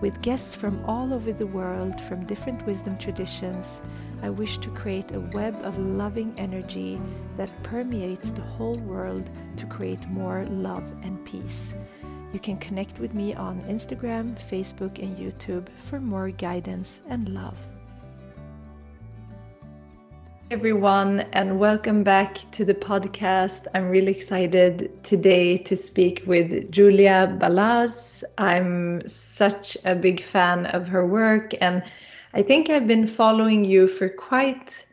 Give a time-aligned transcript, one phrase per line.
[0.00, 3.82] With guests from all over the world, from different wisdom traditions,
[4.22, 7.00] I wish to create a web of loving energy
[7.36, 11.74] that permeates the whole world to create more love and peace.
[12.32, 17.66] You can connect with me on Instagram, Facebook, and YouTube for more guidance and love
[20.50, 23.66] everyone, and welcome back to the podcast.
[23.74, 28.24] I'm really excited today to speak with Julia Balaz.
[28.38, 31.82] I'm such a big fan of her work, and
[32.32, 34.86] I think I've been following you for quite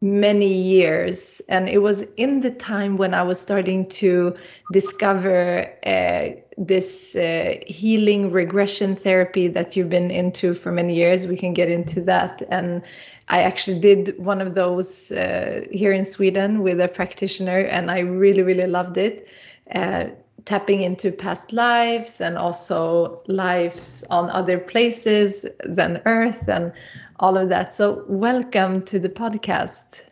[0.00, 1.42] many years.
[1.48, 4.34] And it was in the time when I was starting to
[4.72, 11.26] discover uh, this uh, healing regression therapy that you've been into for many years.
[11.26, 12.42] We can get into that.
[12.50, 12.82] And
[13.28, 18.00] I actually did one of those uh, here in Sweden with a practitioner, and I
[18.00, 19.30] really, really loved it.
[19.74, 20.06] Uh,
[20.44, 26.72] tapping into past lives and also lives on other places than Earth and
[27.18, 27.74] all of that.
[27.74, 30.04] So, welcome to the podcast.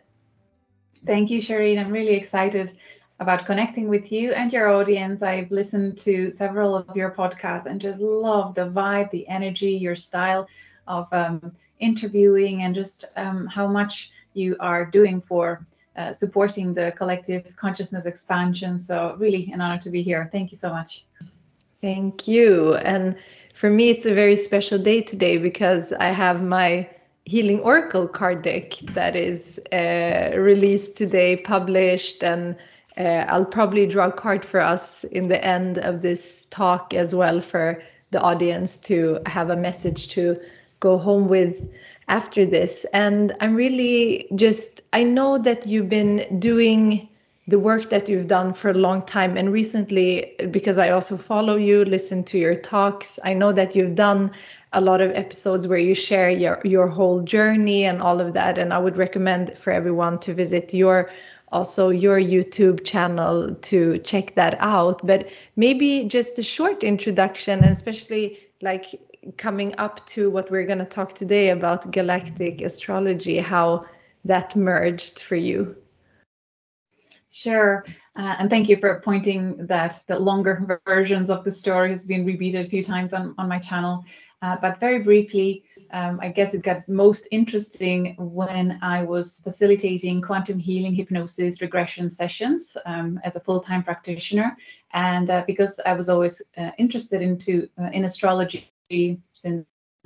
[1.05, 1.79] Thank you, Shireen.
[1.79, 2.77] I'm really excited
[3.21, 5.21] about connecting with you and your audience.
[5.21, 9.95] I've listened to several of your podcasts and just love the vibe, the energy, your
[9.95, 10.49] style
[10.87, 16.93] of um, interviewing and just um, how much you are doing for uh, supporting the
[16.97, 18.77] collective consciousness expansion.
[18.77, 20.27] So, really an honor to be here.
[20.31, 21.05] Thank you so much.
[21.81, 22.75] Thank you.
[22.75, 23.15] And
[23.53, 26.89] for me, it's a very special day today because I have my
[27.27, 32.55] Healing Oracle card deck that is uh, released today, published, and
[32.97, 37.15] uh, I'll probably draw a card for us in the end of this talk as
[37.15, 40.37] well for the audience to have a message to
[40.89, 41.55] go home with
[42.07, 42.85] after this.
[42.93, 47.09] And I'm really just, I know that you've been doing
[47.47, 49.37] the work that you've done for a long time.
[49.37, 50.07] And recently,
[50.57, 54.31] because I also follow you, listen to your talks, I know that you've done
[54.73, 58.57] a lot of episodes where you share your, your whole journey and all of that.
[58.57, 61.09] And I would recommend for everyone to visit your
[61.51, 64.99] also your YouTube channel to check that out.
[65.05, 68.85] But maybe just a short introduction, and especially like
[69.37, 73.85] coming up to what we're going to talk today about galactic astrology, how
[74.23, 75.75] that merged for you.
[77.31, 77.85] Sure.
[78.15, 82.25] Uh, and thank you for pointing that the longer versions of the story has been
[82.25, 84.05] repeated a few times on, on my channel.
[84.41, 90.21] Uh, but very briefly, um, I guess it got most interesting when I was facilitating
[90.21, 94.55] quantum healing hypnosis regression sessions um, as a full-time practitioner.
[94.93, 99.65] And uh, because I was always uh, interested into uh, in astrology since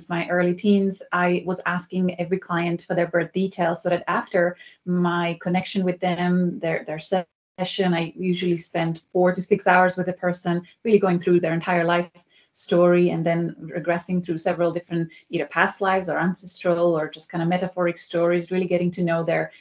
[0.10, 4.56] my early teens, I was asking every client for their birth details so that after
[4.86, 10.08] my connection with them, their their session, I usually spend four to six hours with
[10.08, 12.10] a person, really going through their entire life
[12.54, 17.42] story and then regressing through several different either past lives or ancestral or just kind
[17.42, 19.52] of metaphoric stories, really getting to know their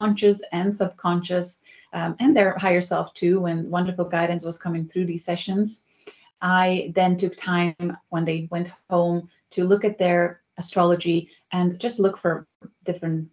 [0.00, 1.62] conscious and subconscious
[1.92, 5.85] um, and their higher self too when wonderful guidance was coming through these sessions.
[6.40, 12.00] I then took time when they went home to look at their astrology and just
[12.00, 12.46] look for
[12.84, 13.28] different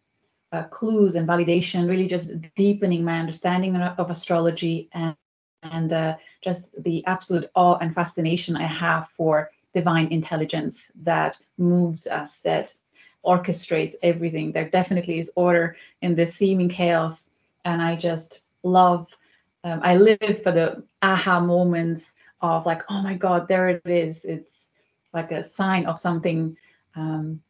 [0.51, 5.15] uh, clues and validation, really just deepening my understanding of astrology and,
[5.63, 12.05] and uh, just the absolute awe and fascination I have for divine intelligence that moves
[12.05, 12.73] us, that
[13.25, 14.51] orchestrates everything.
[14.51, 17.31] There definitely is order in this seeming chaos.
[17.65, 19.07] And I just love,
[19.63, 22.13] um, I live for the aha moments
[22.51, 24.25] of like, oh my God, there it is.
[24.25, 24.69] It's
[25.13, 26.57] like a sign of something
[26.95, 27.41] um,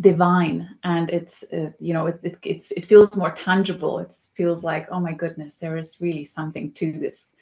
[0.00, 3.98] divine, and it's uh, you know it, it it's it feels more tangible.
[4.00, 7.32] It feels like, oh my goodness, there is really something to this.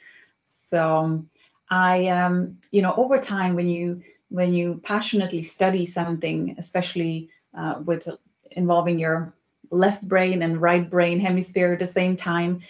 [0.45, 1.29] So um,
[1.69, 7.75] I um, you know over time when you when you passionately study something, especially uh,
[7.83, 8.07] with
[8.51, 9.33] involving your
[9.71, 12.61] left brain and right brain hemisphere at the same time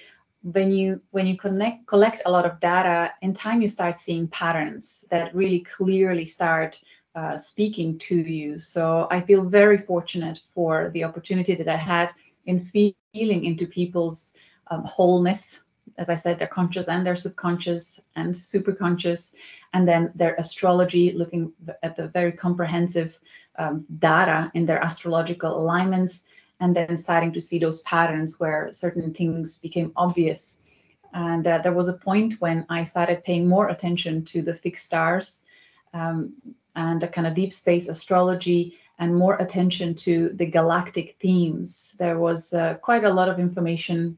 [0.44, 4.28] when you when you connect collect a lot of data in time you start seeing
[4.28, 6.82] patterns that really clearly start
[7.16, 8.60] uh, speaking to you.
[8.60, 12.12] So i feel very fortunate for the opportunity that i had
[12.46, 14.38] in feeling into people's
[14.68, 15.62] um, wholeness.
[15.98, 19.36] As i said their conscious and their subconscious and superconscious.
[19.74, 21.54] And then their astrology looking
[21.84, 23.18] at the very comprehensive
[23.58, 26.26] um, data in their astrological alignments
[26.64, 30.62] and then starting to see those patterns where certain things became obvious.
[31.14, 34.86] And uh, there was a point when I started paying more attention to the fixed
[34.86, 35.46] stars
[35.94, 36.34] um,
[36.74, 41.98] and a kind of deep space astrology and more attention to the galactic themes.
[42.00, 44.18] There was uh, quite a lot of information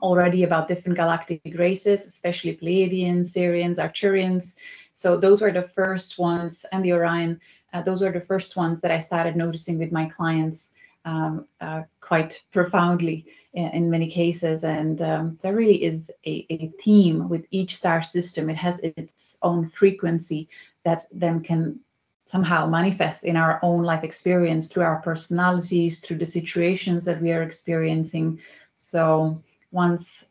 [0.00, 4.56] already about different galactic races, especially Pleiadians, Sirians, Arcturians.
[4.94, 7.40] So those were the first ones, and the Orion.
[7.74, 10.73] Uh, those were the first ones that I started noticing with my clients
[11.04, 14.64] um, uh, quite profoundly in, in, many cases.
[14.64, 18.48] And um, there really is a, a, theme with each star system.
[18.48, 20.48] It has its own frequency
[20.84, 21.80] that then can
[22.26, 27.32] somehow manifest in our own life experience through our personalities, through the situations that we
[27.32, 28.40] are experiencing.
[28.74, 30.24] So once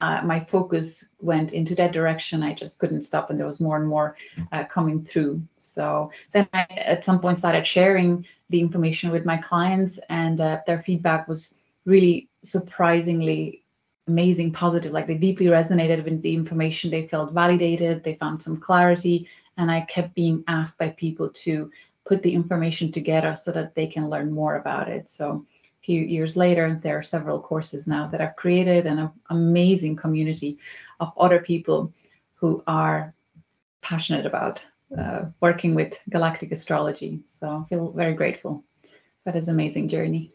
[0.00, 3.76] uh, my focus went into that direction, I just couldn't stop, and there was more
[3.76, 4.16] and more
[4.52, 5.42] uh, coming through.
[5.56, 10.60] So then I, at some point, started sharing the information with my clients, and uh,
[10.66, 13.62] their feedback was really surprisingly
[14.06, 14.92] amazing, positive.
[14.92, 16.90] Like they deeply resonated with the information.
[16.90, 18.04] They felt validated.
[18.04, 21.70] They found some clarity, and I kept being asked by people to
[22.06, 25.10] put the information together so that they can learn more about it.
[25.10, 25.44] So
[25.88, 30.58] few years later, there are several courses now that I've created and an amazing community
[31.00, 31.94] of other people
[32.34, 33.14] who are
[33.80, 34.62] passionate about
[34.98, 37.20] uh, working with galactic astrology.
[37.24, 38.62] So I feel very grateful
[39.24, 40.30] for this amazing journey.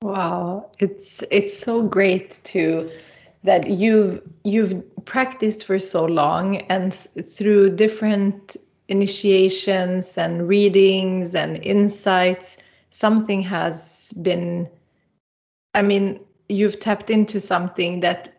[0.00, 2.88] Wow, it's it's so great to
[3.44, 6.94] that you've you've practiced for so long and
[7.36, 8.56] through different
[8.88, 12.56] initiations and readings and insights
[12.90, 14.68] something has been
[15.74, 18.36] i mean you've tapped into something that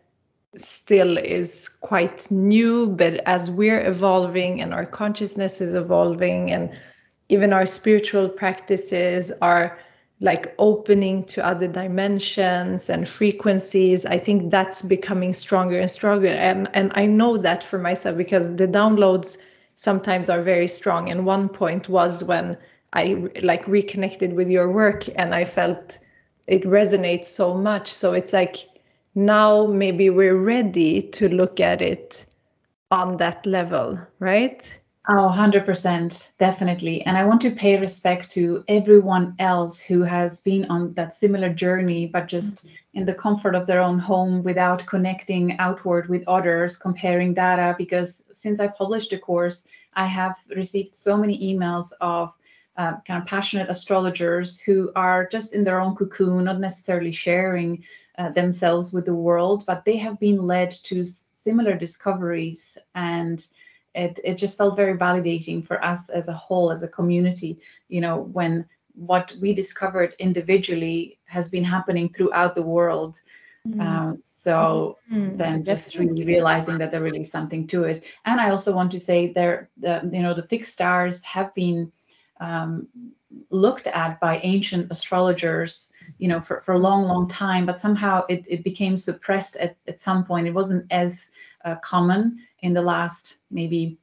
[0.57, 6.69] still is quite new but as we're evolving and our consciousness is evolving and
[7.29, 9.79] even our spiritual practices are
[10.19, 16.27] like opening to other dimensions and frequencies i think that's becoming stronger and stronger.
[16.27, 19.37] And and i know that for myself because the downloads
[19.81, 21.09] sometimes are very strong.
[21.09, 22.55] And one point was when
[22.93, 25.97] I like reconnected with your work and I felt
[26.47, 27.91] it resonates so much.
[27.91, 28.57] So it's like
[29.15, 32.25] now maybe we're ready to look at it
[32.91, 34.79] on that level, right?
[35.07, 37.01] Oh, 100%, definitely.
[37.05, 41.51] And I want to pay respect to everyone else who has been on that similar
[41.51, 42.99] journey, but just mm-hmm.
[42.99, 47.73] in the comfort of their own home without connecting outward with others, comparing data.
[47.79, 52.37] Because since I published the course, I have received so many emails of
[52.77, 57.83] uh, kind of passionate astrologers who are just in their own cocoon, not necessarily sharing
[58.17, 62.77] uh, themselves with the world, but they have been led to similar discoveries.
[62.95, 63.45] And
[63.93, 67.59] it, it just felt very validating for us as a whole, as a community,
[67.89, 73.19] you know, when what we discovered individually has been happening throughout the world.
[73.67, 73.81] Mm.
[73.81, 78.03] Um, so mm, then just really realizing that there really is something to it.
[78.25, 81.91] And I also want to say there, the, you know, the fixed stars have been
[82.41, 82.87] um,
[83.49, 88.25] looked at by ancient astrologers, you know, for, for a long, long time, but somehow
[88.27, 90.47] it, it became suppressed at, at some point.
[90.47, 91.29] It wasn't as
[91.63, 93.97] uh, common in the last maybe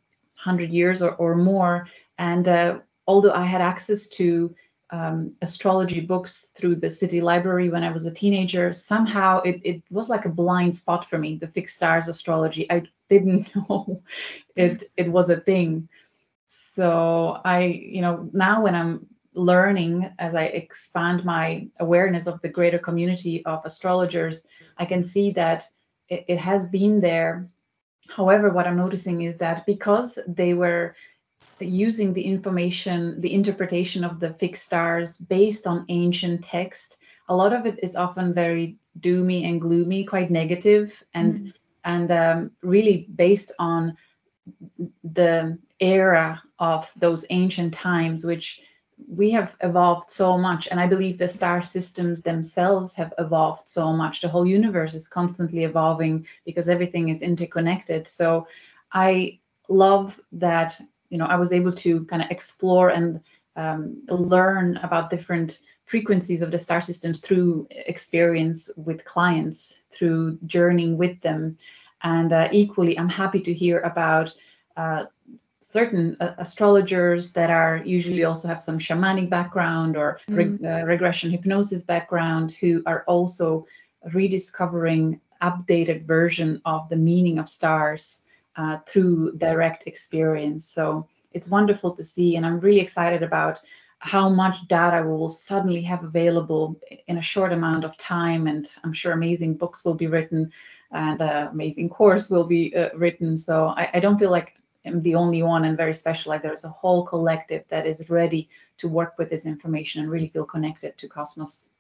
[0.45, 1.89] 100 years or, or more.
[2.19, 4.55] And uh, although I had access to
[4.91, 9.83] um, astrology books through the city library when I was a teenager, somehow it, it
[9.91, 12.71] was like a blind spot for me, the fixed stars astrology.
[12.71, 14.03] I didn't know
[14.57, 15.89] it, it was a thing
[16.49, 22.49] so i you know now when i'm learning as i expand my awareness of the
[22.49, 24.47] greater community of astrologers
[24.79, 25.69] i can see that
[26.09, 27.47] it, it has been there
[28.09, 30.97] however what i'm noticing is that because they were
[31.61, 36.97] using the information the interpretation of the fixed stars based on ancient text
[37.29, 41.49] a lot of it is often very doomy and gloomy quite negative and mm-hmm.
[41.85, 43.95] and um, really based on
[45.05, 48.63] the era of those ancient times, which
[49.07, 50.69] we have evolved so much.
[50.69, 54.21] And I believe the star systems themselves have evolved so much.
[54.21, 58.09] The whole universe is constantly evolving because everything is interconnected.
[58.09, 58.49] So
[58.93, 60.81] I love that,
[61.11, 63.21] you know, I was able to kind of explore and
[63.55, 70.99] um, learn about different frequencies of the star systems through experience with clients, through journeying
[70.99, 71.57] with them.
[72.03, 74.35] And uh, equally, I'm happy to hear about
[74.77, 75.07] uh,
[75.69, 80.65] certain uh, astrologers that are usually also have some shamanic background or mm.
[80.65, 83.67] uh, regression hypnosis background who are also
[84.15, 88.23] rediscovering updated version of the meaning of stars
[88.57, 90.65] uh, through direct experience.
[90.67, 93.61] So it's wonderful to see, and I'm really excited about
[93.99, 98.47] how much data we will suddenly have available in a short amount of time.
[98.47, 100.51] And I'm sure amazing books will be written
[100.93, 103.37] and an amazing course will be uh, written.
[103.37, 106.31] So I, I, don't feel like I'm the only one and very special.
[106.31, 110.29] Like there's a whole collective that is ready to work with this information and really
[110.29, 111.71] feel connected to Cosmos.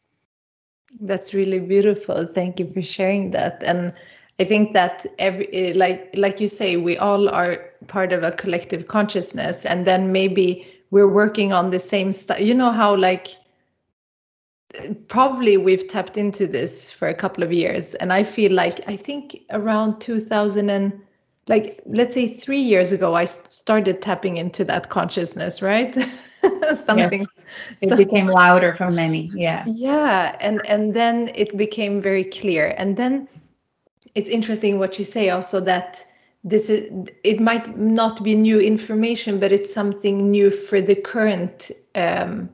[1.01, 2.27] That's really beautiful.
[2.27, 3.63] Thank you for sharing that.
[3.63, 3.93] And
[4.41, 8.33] I think that every eh, like like you say, we all are part of a
[8.33, 12.41] collective consciousness, and then maybe we're working on the same stuff.
[12.41, 13.37] You know how like
[15.09, 18.97] probably we've tapped into this for a couple of years, and I feel like I
[18.97, 21.01] think around 2000 and
[21.49, 25.95] like let's say three years ago, I started tapping into that consciousness, right?
[26.77, 27.21] Something.
[27.21, 27.29] Yes.
[27.81, 29.31] It so, became louder for many.
[29.35, 29.65] Yeah.
[29.67, 33.29] Yeah, and and then it became very clear, and then
[34.15, 36.05] it's interesting what you say also that
[36.45, 41.71] this is it might not be new information but it's something new for the current
[41.95, 42.49] um,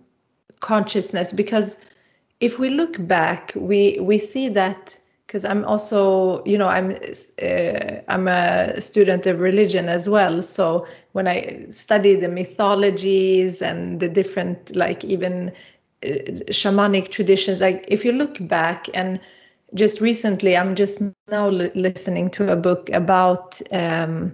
[0.61, 1.79] consciousness because
[2.41, 4.99] if we look back we we see that
[5.35, 6.93] because i'm also you know i'm
[7.43, 10.41] uh, i'm a student of religion as well.
[10.43, 15.49] So when i study the mythologies and the different like even
[16.05, 16.09] uh,
[16.53, 19.19] shamanic traditions like if you look back and
[19.75, 24.33] just recently, I'm just now listening to a book about um,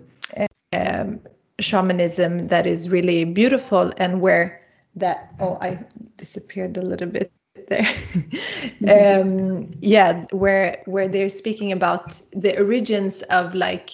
[0.74, 1.20] um,
[1.58, 4.60] shamanism that is really beautiful and where
[4.96, 5.78] that oh I
[6.18, 7.32] disappeared a little bit
[7.70, 7.88] there.
[8.88, 13.90] Um, yeah where where they're speaking about the origins of like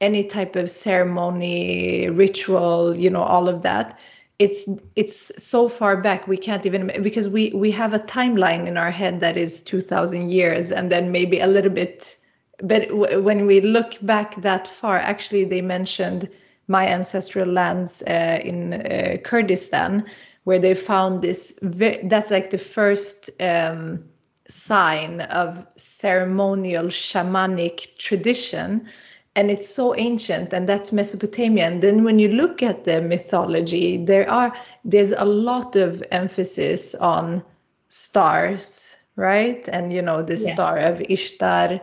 [0.00, 3.98] any type of ceremony ritual you know all of that.
[4.38, 8.76] It's it's so far back we can't even because we we have a timeline in
[8.76, 12.16] our head that is 2000 years and then maybe a little bit
[12.62, 16.28] but w- when we look back that far actually they mentioned
[16.68, 20.04] my ancestral lands uh, in uh, kurdistan
[20.48, 24.02] where they found this ve- that's like the first um,
[24.48, 28.88] sign of ceremonial shamanic tradition.
[29.36, 31.66] And it's so ancient and that's mesopotamia.
[31.66, 34.50] And then when you look at the mythology there are
[34.86, 37.44] there's a lot of emphasis on
[37.88, 39.68] stars right?
[39.68, 40.54] And you know the yeah.
[40.54, 41.80] star of ishtar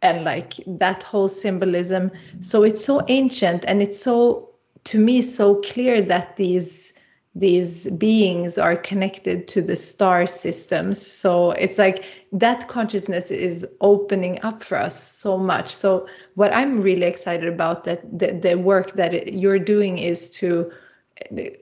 [0.00, 2.10] and like that whole symbolism.
[2.40, 4.50] So it's so ancient and it's so
[4.84, 6.94] to me so clear that these
[7.36, 11.06] these beings are connected to the star systems.
[11.06, 12.02] So it's like
[12.32, 15.74] that consciousness is opening up for us so much.
[15.74, 20.72] So what i'm really excited about that the, the work that you're doing is to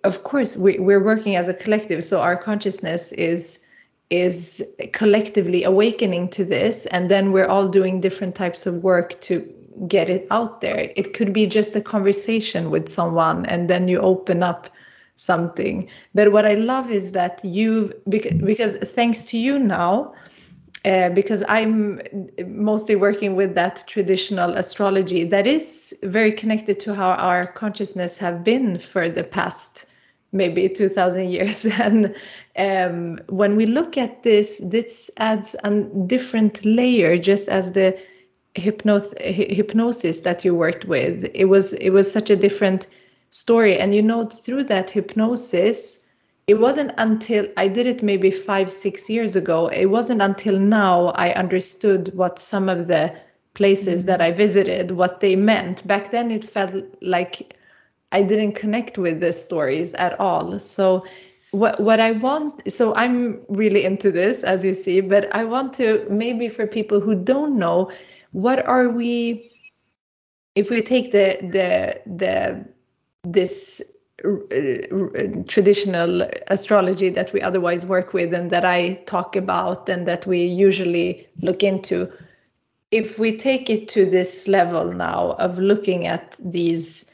[0.04, 2.04] of course we, we're working as a collective.
[2.04, 3.59] So our consciousness is
[4.11, 6.87] is collectively awakening to this.
[6.87, 9.52] And then we're all doing different types of work to
[9.88, 10.93] get it out there.
[10.95, 14.71] It could be just a conversation with someone and then you open up
[15.16, 15.88] something.
[16.14, 20.14] But what I love is that you because, because thanks to you now,
[20.85, 22.02] uh, because I'm
[22.47, 28.44] mostly working with that traditional astrology that is very connected to how our consciousness have
[28.44, 29.87] been for the past
[30.33, 32.14] maybe 2000 years and
[32.59, 35.71] um, when we look at this this adds a
[36.06, 37.99] different layer just as the
[38.54, 42.88] hypnoth- hypnosis that you worked with it was it was such a different
[43.34, 43.76] story.
[43.76, 45.98] And you know, through that hypnosis,
[46.46, 51.06] it wasn't until I did it maybe five, six years ago, it wasn't until now
[51.16, 53.12] I understood what some of the
[53.54, 54.06] places mm-hmm.
[54.06, 55.84] that I visited, what they meant.
[55.84, 57.56] Back then, it felt like
[58.12, 60.60] I didn't connect with the stories at all.
[60.60, 61.04] So,
[61.50, 65.72] what what I want, so I'm really into this, as you see, but I want
[65.74, 67.90] to maybe for people who don't know,
[68.30, 69.50] what are we?
[70.54, 72.74] If we take the the the
[73.25, 73.83] this
[74.25, 80.26] uh, traditional astrology that we otherwise work with and that I talk about and that
[80.26, 82.11] we usually look into.
[82.90, 87.04] If we take it to this level now of looking at these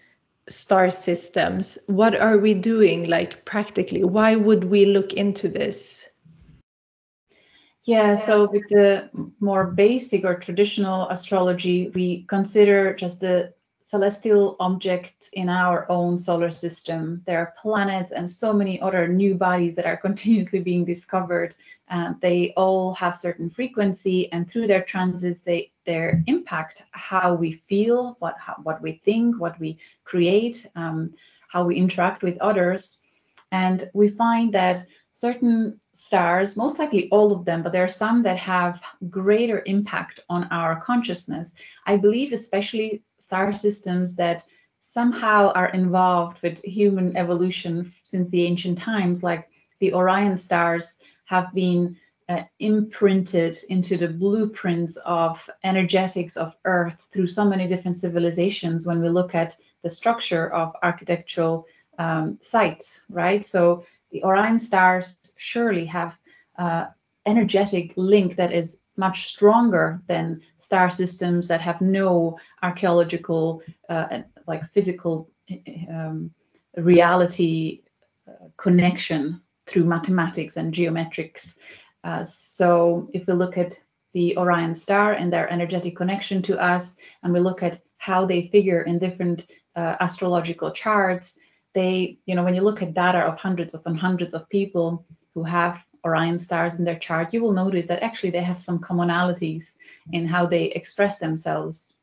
[0.47, 4.05] star systems, what are we doing like practically?
[4.05, 6.09] Why would we look into this?
[7.85, 9.09] Yeah, so with the
[9.40, 13.55] more basic or traditional astrology, we consider just the
[13.90, 17.20] celestial objects in our own solar system.
[17.26, 21.56] There are planets and so many other new bodies that are continuously being discovered.
[21.88, 27.50] Uh, they all have certain frequency, and through their transits, they their impact how we
[27.50, 31.12] feel, what how, what we think, what we create, um,
[31.49, 33.00] how we interact with others,
[33.50, 38.23] and we find that certain stars, most likely all of them, but there are some
[38.23, 41.52] that have greater impact on our consciousness.
[41.87, 44.44] I believe, especially star systems that
[44.80, 49.48] somehow are involved with human evolution since the ancient times, like
[49.78, 51.96] the Orion stars have been
[52.28, 59.00] uh, imprinted into the blueprints of energetics of Earth through so many different civilizations when
[59.00, 61.66] we look at the structure of architectural
[61.98, 63.44] um, sites, right?
[63.44, 66.16] So the Orion stars surely have
[66.58, 66.86] uh,
[67.26, 74.73] energetic link that is much stronger than star systems that have no archaeological, uh, like
[74.75, 75.30] physical
[75.88, 76.30] um,
[76.76, 77.83] reality
[78.28, 81.57] uh, connection through mathematics and geometrics.
[82.04, 83.73] Uh, so if we look at
[84.12, 88.49] the Orion star and their energetic connection to us, and we look at how they
[88.49, 91.38] figure in different uh, astrological charts,
[91.75, 95.04] they, you know, when you look at data of hundreds of hundreds of people
[95.35, 98.78] who have Orion stars in their chart, you will notice that actually they have some
[98.78, 99.76] commonalities
[100.12, 101.95] in how they express themselves.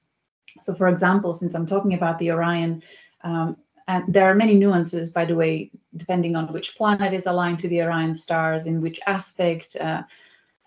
[0.62, 2.84] So, for example, since I'm talking about the Orion,
[3.24, 7.60] um, and there are many nuances, by the way, depending on which planet is aligned
[7.60, 10.04] to the Orion stars, in which aspect, uh,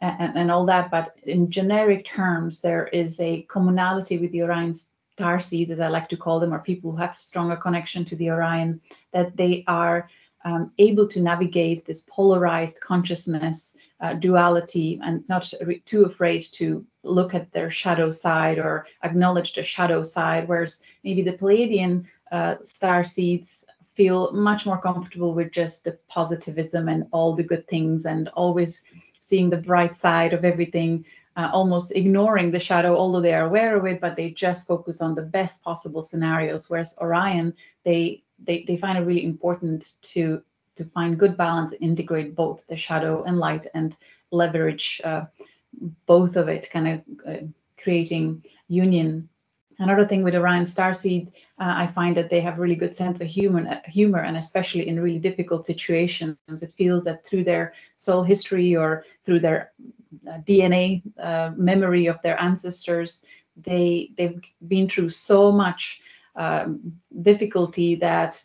[0.01, 0.91] and, and all that.
[0.91, 5.89] But in generic terms, there is a commonality with the Orion star seeds, as I
[5.89, 8.81] like to call them, or people who have stronger connection to the Orion,
[9.13, 10.09] that they are
[10.45, 16.85] um, able to navigate this polarized consciousness uh, duality and not re- too afraid to
[17.03, 22.57] look at their shadow side or acknowledge the shadow side, whereas maybe the Pleiadian uh,
[22.63, 28.07] star seeds feel much more comfortable with just the positivism and all the good things
[28.07, 28.83] and always
[29.19, 31.05] seeing the bright side of everything
[31.37, 35.01] uh, almost ignoring the shadow although they are aware of it but they just focus
[35.01, 37.53] on the best possible scenarios whereas orion
[37.85, 40.43] they they, they find it really important to
[40.77, 43.97] to find good balance integrate both the shadow and light and
[44.31, 45.25] leverage uh,
[46.07, 47.47] both of it kind of uh,
[47.83, 49.29] creating union.
[49.79, 51.29] Another thing with Orion Starseed,
[51.59, 55.01] uh, I find that they have really good sense of humor, humor, and especially in
[55.01, 59.73] really difficult situations, it feels that through their soul history or through their
[60.29, 63.25] uh, DNA uh, memory of their ancestors,
[63.57, 66.03] they they've been through so much
[66.37, 68.45] um, difficulty that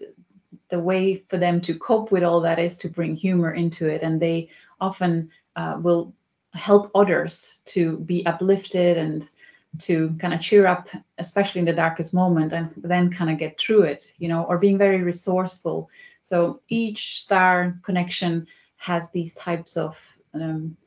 [0.70, 4.02] the way for them to cope with all that is to bring humor into it,
[4.04, 6.14] and they often uh, will
[6.54, 9.30] help others to be uplifted and
[9.78, 13.60] to kind of cheer up, especially in the darkest moment, and then kind of get
[13.60, 15.90] through it, you know, or being very resourceful.
[16.22, 20.78] So each star connection has these types of um,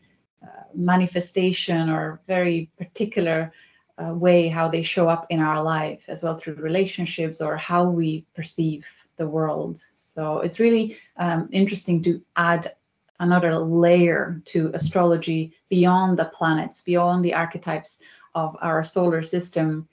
[0.42, 3.52] uh, manifestation or very particular
[3.98, 7.88] uh, way how they show up in our life as well through relationships or how
[7.88, 9.82] we perceive the world.
[9.94, 12.74] So it's really um, interesting to add
[13.20, 18.02] another layer to astrology beyond the planets, beyond the archetypes
[18.34, 19.88] of our solar system.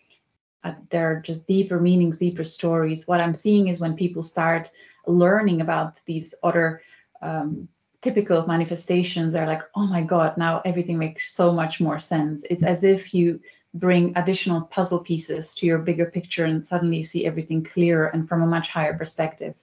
[0.64, 3.08] Uh, there are just deeper meanings, deeper stories.
[3.08, 4.70] What I'm seeing is when people start
[5.08, 6.82] learning about these other
[7.22, 7.68] um,
[8.02, 12.46] typical manifestations, they're like, oh my God, now everything makes so much more sense.
[12.50, 13.40] It's as if you
[13.76, 18.28] bring additional puzzle pieces to your bigger picture and suddenly you see everything clearer and
[18.28, 19.56] from a much higher perspective.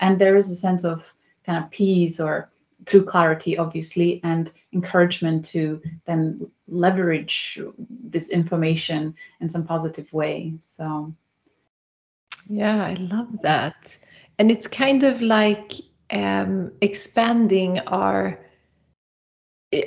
[0.00, 1.14] And there is a sense of
[1.46, 2.50] kind of peace or
[2.86, 10.54] through clarity, obviously, and encouragement to then leverage this information in some positive way.
[10.58, 11.14] So,
[12.48, 13.96] yeah, I love that.
[14.40, 15.74] And it's kind of like
[16.10, 18.40] um, expanding our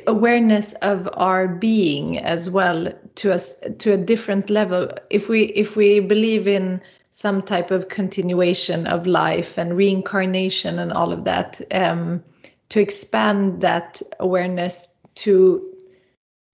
[0.08, 4.89] awareness of our being as well to us to a different level.
[5.10, 10.91] If we if we believe in some type of continuation of life and reincarnation and
[10.91, 12.24] all of that um,
[12.69, 15.71] to expand that awareness to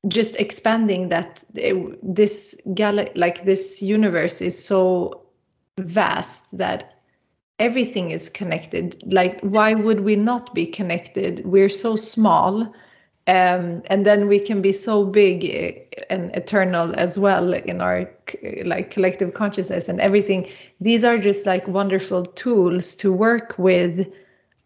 [0.08, 5.24] just expanding that it, this gal like this universe is so
[5.80, 7.00] vast that
[7.60, 9.02] everything is connected.
[9.12, 11.46] Like why would we not be connected?
[11.46, 12.74] We're so small
[13.27, 18.10] um, and then we can be so big eh, and eternal as well in our
[18.65, 20.49] like collective consciousness and everything.
[20.79, 24.12] These are just like wonderful tools to work with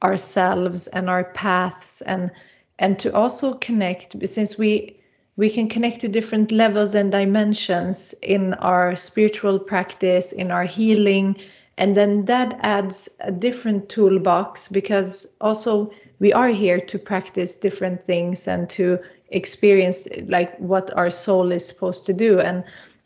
[0.03, 2.31] ourselves and our paths and
[2.79, 4.99] and to also connect since we
[5.37, 11.35] we can connect to different levels and dimensions in our spiritual practice in our healing.
[11.77, 18.05] And then that adds a different toolbox because also we are here to practice different
[18.05, 18.99] things and to
[19.29, 22.63] experience like what our soul is supposed to do and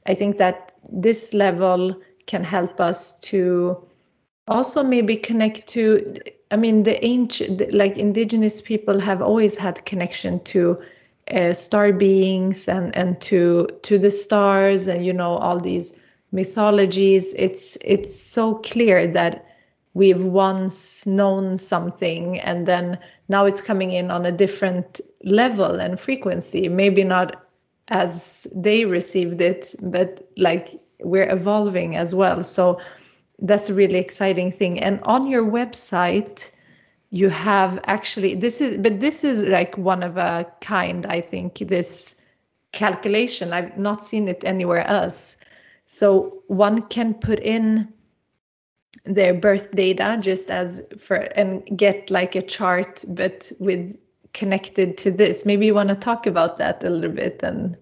[0.08, 1.96] i think that this level
[2.26, 3.78] can help us to
[4.48, 6.16] also maybe connect to
[6.52, 10.82] I mean, the ancient, like indigenous people have always had connection to
[11.32, 15.98] uh, star beings and and to to the stars and you know all these
[16.32, 17.34] mythologies.
[17.38, 19.46] It's it's so clear that
[19.94, 26.00] we've once known something and then now it's coming in on a different level and
[26.00, 26.70] frequency.
[26.70, 27.44] Maybe not
[27.88, 32.44] as they received it but like we're evolving as well.
[32.44, 32.80] So
[33.40, 34.80] that's a really exciting thing.
[34.80, 36.52] And on your website
[37.12, 41.58] you have actually this is but this is like one of a kind i think
[41.58, 42.16] this
[42.72, 43.54] calculation.
[43.54, 45.38] I've not seen it anywhere else.
[45.86, 47.94] So one can put in
[49.06, 53.96] their birth data just as for and get like a chart but with
[54.34, 57.78] connected to this maybe you want to talk about that a little bit and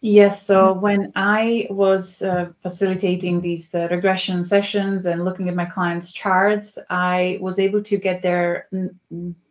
[0.00, 5.64] Yes, so when I was uh, facilitating these uh, regression sessions and looking at my
[5.64, 8.68] clients' charts, I was able to get their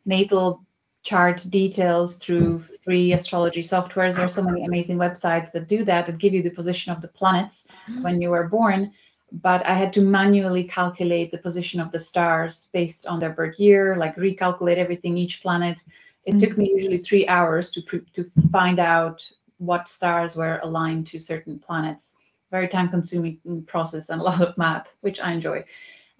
[0.05, 0.65] natal
[1.03, 4.15] chart details through free astrology softwares.
[4.15, 7.01] There are so many amazing websites that do that, that give you the position of
[7.01, 7.67] the planets
[8.01, 8.93] when you were born.
[9.31, 13.59] But I had to manually calculate the position of the stars based on their birth
[13.59, 15.83] year, like recalculate everything, each planet.
[16.23, 16.39] It mm-hmm.
[16.39, 21.59] took me usually three hours to to find out what stars were aligned to certain
[21.59, 22.15] planets.
[22.51, 25.65] Very time consuming process and a lot of math, which I enjoy.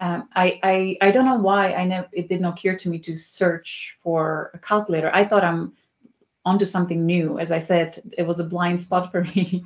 [0.00, 2.98] Um, I, I, I don't know why I never it did not occur to me
[3.00, 5.10] to search for a calculator.
[5.12, 5.72] I thought I'm
[6.44, 7.38] onto something new.
[7.38, 9.64] As I said, it was a blind spot for me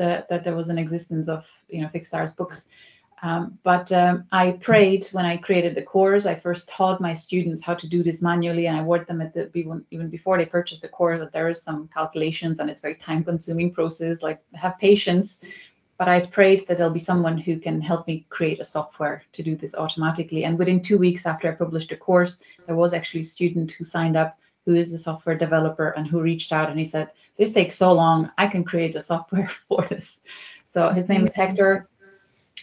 [0.00, 2.68] that, that there was an existence of you know fixed stars books.
[3.22, 6.24] Um, but um, I prayed when I created the course.
[6.24, 9.34] I first taught my students how to do this manually, and I warned them at
[9.34, 9.50] the
[9.90, 13.72] even before they purchased the course that there is some calculations and it's very time-consuming
[13.72, 14.22] process.
[14.22, 15.44] Like have patience.
[15.98, 19.42] But I prayed that there'll be someone who can help me create a software to
[19.42, 20.44] do this automatically.
[20.44, 23.84] And within two weeks after I published the course, there was actually a student who
[23.84, 27.52] signed up who is a software developer and who reached out and he said, "This
[27.52, 28.30] takes so long.
[28.38, 30.20] I can create a software for this."
[30.64, 31.88] So his name is Hector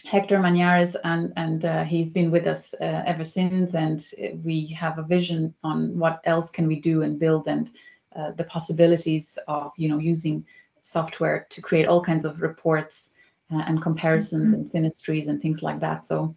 [0.04, 3.74] Hector Mañares, and and uh, he's been with us uh, ever since.
[3.74, 4.04] And
[4.44, 7.70] we have a vision on what else can we do and build, and
[8.16, 10.46] uh, the possibilities of you know using
[10.82, 13.10] software to create all kinds of reports
[13.52, 14.60] uh, and comparisons mm-hmm.
[14.60, 16.06] and synastries and things like that.
[16.06, 16.34] So.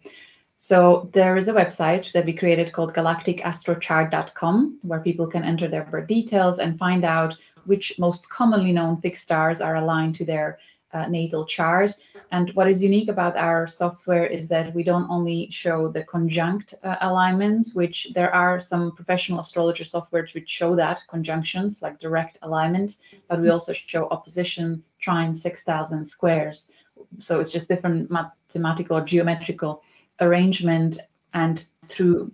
[0.62, 5.82] So there is a website that we created called galacticastrochart.com where people can enter their
[5.82, 10.60] birth details and find out which most commonly known fixed stars are aligned to their
[10.92, 11.96] uh, natal chart.
[12.30, 16.74] And what is unique about our software is that we don't only show the conjunct
[16.84, 22.38] uh, alignments, which there are some professional astrologer softwares which show that conjunctions, like direct
[22.42, 26.72] alignment, but we also show opposition, trine, sextiles, and squares.
[27.18, 29.82] So it's just different mathematical or geometrical
[30.22, 30.98] arrangement.
[31.34, 32.32] And through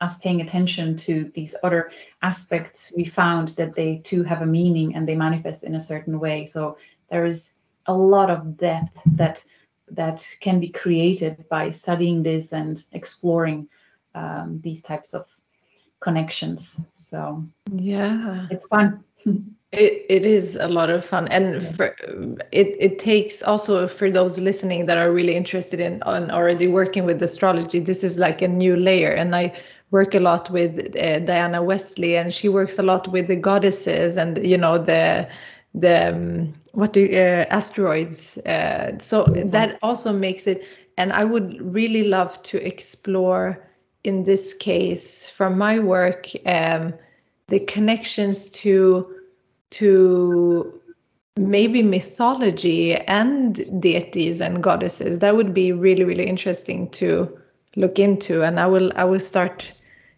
[0.00, 1.90] us paying attention to these other
[2.22, 6.18] aspects, we found that they too have a meaning and they manifest in a certain
[6.20, 6.46] way.
[6.46, 6.78] So
[7.10, 7.54] there is
[7.86, 9.44] a lot of depth that
[9.90, 13.68] that can be created by studying this and exploring
[14.14, 15.26] um, these types of
[16.00, 16.78] connections.
[16.92, 19.04] So yeah, it's fun.
[19.70, 21.28] It, it is a lot of fun.
[21.28, 21.94] And for,
[22.52, 27.04] it, it takes also for those listening that are really interested in on already working
[27.04, 29.12] with astrology this is like a new layer.
[29.12, 29.52] And i
[29.90, 34.18] work a lot with uh, diana wesley and she works a lot with the goddesses
[34.18, 35.28] and you know the
[35.74, 38.38] the um, what do uh, asteroids.
[38.38, 43.66] Uh, so that also makes it and i would really love to explore
[44.04, 46.94] in this case from my work um,
[47.48, 49.17] the connections to
[49.70, 50.80] to
[51.38, 55.20] maybe mythology and deities and goddesses.
[55.20, 57.38] That would be really really interesting to
[57.76, 59.72] look into and i will i will start.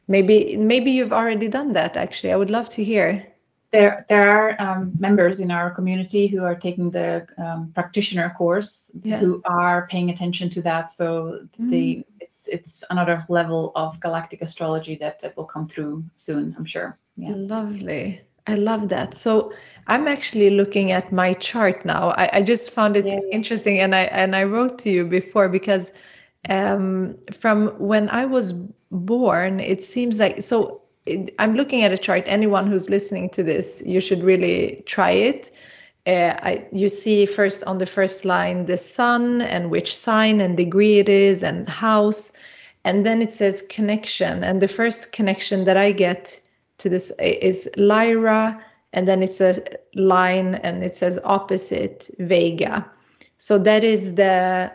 [0.08, 2.32] Maybe maybe you've already done that actually.
[2.32, 3.26] I would love to hear.
[3.70, 8.90] There there are um, members in our community who are taking the um, practitioner course
[9.04, 9.18] yeah.
[9.18, 10.90] who are paying attention to that.
[10.90, 11.70] So mm.
[11.70, 16.64] the it's it's another level of galactic astrology that, that will come through soon i'm
[16.64, 16.98] sure.
[17.16, 17.34] Yeah.
[17.36, 19.52] Lovely i love that so
[19.86, 23.20] i'm actually looking at my chart now i, I just found it yeah.
[23.32, 25.92] interesting and i and i wrote to you before because
[26.48, 30.80] um, from when i was born it seems like so
[31.38, 32.24] I'm looking at a chart.
[32.26, 35.50] Anyone who's listening to this, you should really try it.
[36.06, 40.56] Uh, I, you see first on the first line the sun and which sign and
[40.56, 42.32] degree it is and house,
[42.84, 44.44] and then it says connection.
[44.44, 46.40] And the first connection that I get
[46.80, 48.62] to this is Lyra,
[48.92, 49.60] and then it says
[49.94, 52.90] line and it says opposite Vega.
[53.38, 54.72] So that is the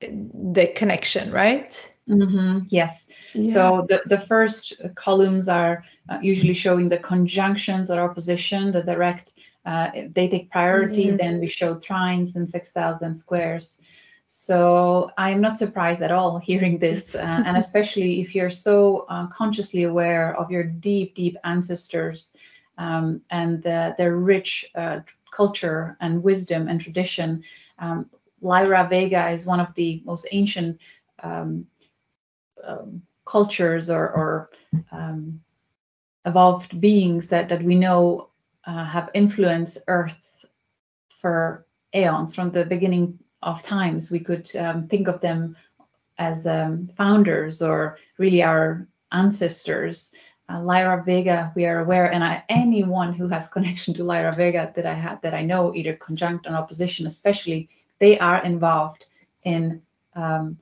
[0.00, 1.92] the connection, right?
[2.08, 2.66] Mm-hmm.
[2.68, 3.06] Yes.
[3.34, 3.52] Yeah.
[3.52, 9.34] So the, the first columns are uh, usually showing the conjunctions or opposition, the direct,
[9.66, 11.06] uh, they take priority.
[11.06, 11.16] Mm-hmm.
[11.16, 13.80] Then we show trines and sextiles and squares.
[14.32, 19.26] So I'm not surprised at all hearing this, uh, and especially if you're so uh,
[19.26, 22.36] consciously aware of your deep, deep ancestors
[22.78, 25.00] um, and the, their rich uh,
[25.32, 27.42] culture and wisdom and tradition.
[27.80, 28.08] Um,
[28.40, 30.80] Lyra Vega is one of the most ancient
[31.24, 31.66] um,
[32.62, 34.50] um cultures or, or
[34.92, 35.40] um,
[36.24, 38.28] evolved beings that, that we know
[38.64, 40.44] uh, have influenced Earth
[41.08, 44.10] for aeons from the beginning of times.
[44.10, 45.56] We could um, think of them
[46.18, 50.14] as um, founders or really our ancestors.
[50.48, 54.72] Uh, Lyra Vega, we are aware, and I, anyone who has connection to Lyra Vega
[54.74, 59.06] that I have that I know, either conjunct and opposition, especially, they are involved
[59.44, 59.82] in
[60.14, 60.58] um,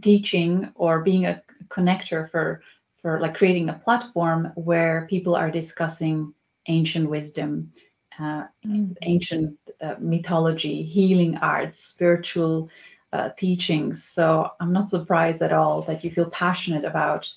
[0.00, 2.62] teaching or being a connector for
[3.02, 6.34] for like creating a platform where people are discussing
[6.66, 7.72] ancient wisdom,
[8.18, 8.94] uh, mm.
[9.02, 12.68] ancient uh, mythology, healing arts, spiritual
[13.12, 14.04] uh, teachings.
[14.04, 17.32] So I'm not surprised at all that you feel passionate about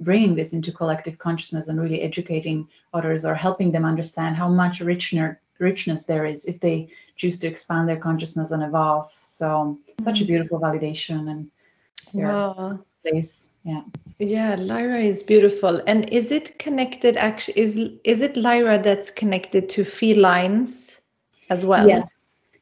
[0.00, 4.80] bringing this into collective consciousness and really educating others or helping them understand how much
[4.80, 9.14] richness there is if they choose to expand their consciousness and evolve.
[9.20, 10.04] So mm.
[10.04, 10.28] such a mm.
[10.28, 11.50] beautiful validation and
[12.12, 12.78] wow.
[13.02, 13.50] place.
[13.64, 13.82] Yeah.
[14.18, 15.82] Yeah, Lyra is beautiful.
[15.86, 21.00] And is it connected actually is is it Lyra that's connected to felines
[21.50, 21.88] as well?
[21.88, 22.12] Yes.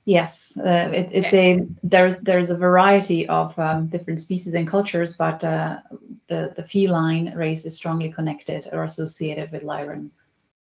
[0.06, 1.60] Yes, uh, it, it's okay.
[1.60, 5.78] a there's there's a variety of um, different species and cultures, but uh,
[6.26, 10.12] the the feline race is strongly connected or associated with Lyran.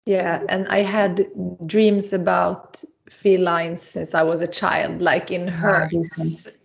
[0.04, 1.28] Yeah, and I had
[1.64, 5.90] dreams about felines since I was a child, like in her.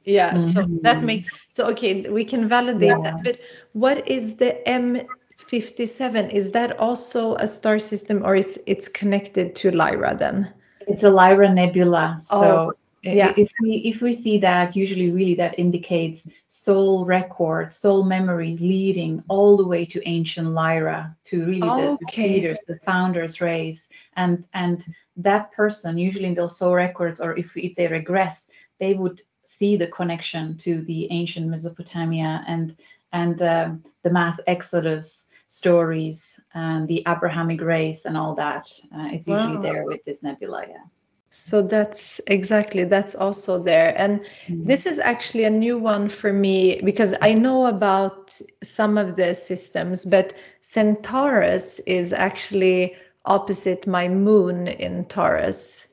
[0.03, 0.39] Yeah, mm-hmm.
[0.39, 2.09] so that makes so okay.
[2.09, 3.01] We can validate yeah.
[3.01, 3.39] that, but
[3.71, 6.31] what is the M57?
[6.31, 10.53] Is that also a star system, or it's it's connected to Lyra then?
[10.87, 12.17] It's a Lyra nebula.
[12.19, 12.73] So oh,
[13.03, 13.33] yeah.
[13.37, 19.23] if we if we see that, usually really that indicates soul records, soul memories leading
[19.27, 22.27] all the way to ancient Lyra, to really the, okay.
[22.27, 24.85] the leaders, the founders race, and and
[25.17, 29.77] that person usually in those soul records, or if if they regress, they would see
[29.77, 32.75] the connection to the ancient Mesopotamia and
[33.13, 38.71] and um, the mass exodus stories and the Abrahamic race and all that.
[38.93, 39.37] Uh, it's wow.
[39.37, 40.65] usually there with this nebula.
[40.69, 40.83] Yeah.
[41.29, 43.93] So that's exactly that's also there.
[43.97, 44.65] And mm-hmm.
[44.65, 49.33] this is actually a new one for me because I know about some of the
[49.33, 55.87] systems, but Centaurus is actually opposite my moon in Taurus.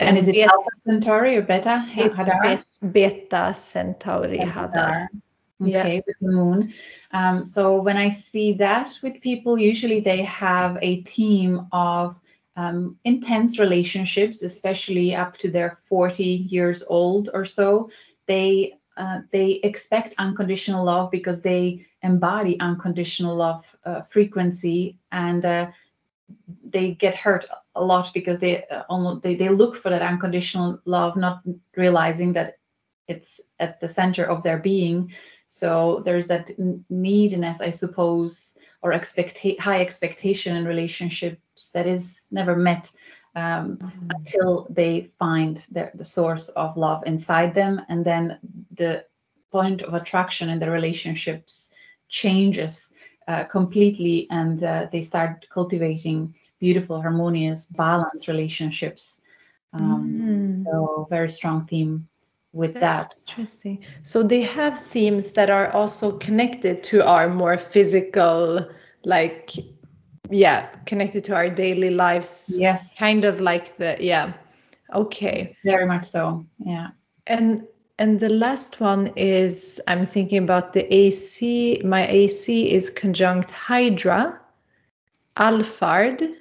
[0.00, 1.86] And, and is it Alpha Centauri or Beta?
[2.90, 5.08] Beta Centauri Hadar
[5.66, 6.00] okay, yeah.
[6.06, 6.74] with the moon.
[7.12, 12.18] Um, so when I see that with people, usually they have a theme of
[12.56, 17.90] um, intense relationships, especially up to their 40 years old or so.
[18.26, 25.70] They uh, they expect unconditional love because they embody unconditional love uh, frequency and uh,
[26.64, 30.80] they get hurt a lot because they uh, almost they, they look for that unconditional
[30.84, 31.42] love not
[31.76, 32.58] realizing that
[33.08, 35.12] it's at the center of their being
[35.54, 36.50] so there's that
[36.90, 42.90] neediness, I suppose, or expecta- high expectation in relationships that is never met
[43.36, 44.08] um, mm-hmm.
[44.10, 47.80] until they find the, the source of love inside them.
[47.88, 48.40] And then
[48.72, 49.04] the
[49.52, 51.70] point of attraction in the relationships
[52.08, 52.92] changes
[53.28, 59.20] uh, completely and uh, they start cultivating beautiful, harmonious, balanced relationships.
[59.72, 60.64] Um, mm.
[60.64, 62.08] So, very strong theme
[62.54, 63.14] with That's that.
[63.28, 63.84] Interesting.
[64.02, 68.66] So they have themes that are also connected to our more physical,
[69.04, 69.50] like,
[70.30, 72.54] yeah, connected to our daily lives.
[72.56, 72.96] Yes.
[72.98, 74.32] Kind of like the, yeah.
[74.94, 75.56] Okay.
[75.64, 76.46] Very much so.
[76.58, 76.88] Yeah.
[77.26, 77.66] And
[77.98, 81.80] and the last one is I'm thinking about the AC.
[81.84, 84.40] My AC is conjunct Hydra,
[85.36, 86.34] Alphard,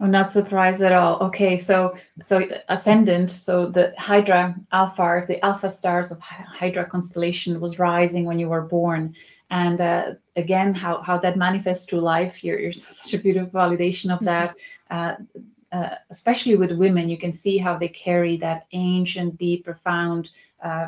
[0.00, 1.18] I'm not surprised at all.
[1.28, 7.78] Okay, so so ascendant, so the Hydra Alpha, the Alpha stars of Hydra constellation was
[7.78, 9.14] rising when you were born,
[9.50, 12.42] and uh, again, how how that manifests through life.
[12.42, 14.56] You're, you're such a beautiful validation of that.
[14.90, 15.16] Uh,
[15.72, 20.30] uh, especially with women, you can see how they carry that ancient, deep, profound
[20.62, 20.86] uh,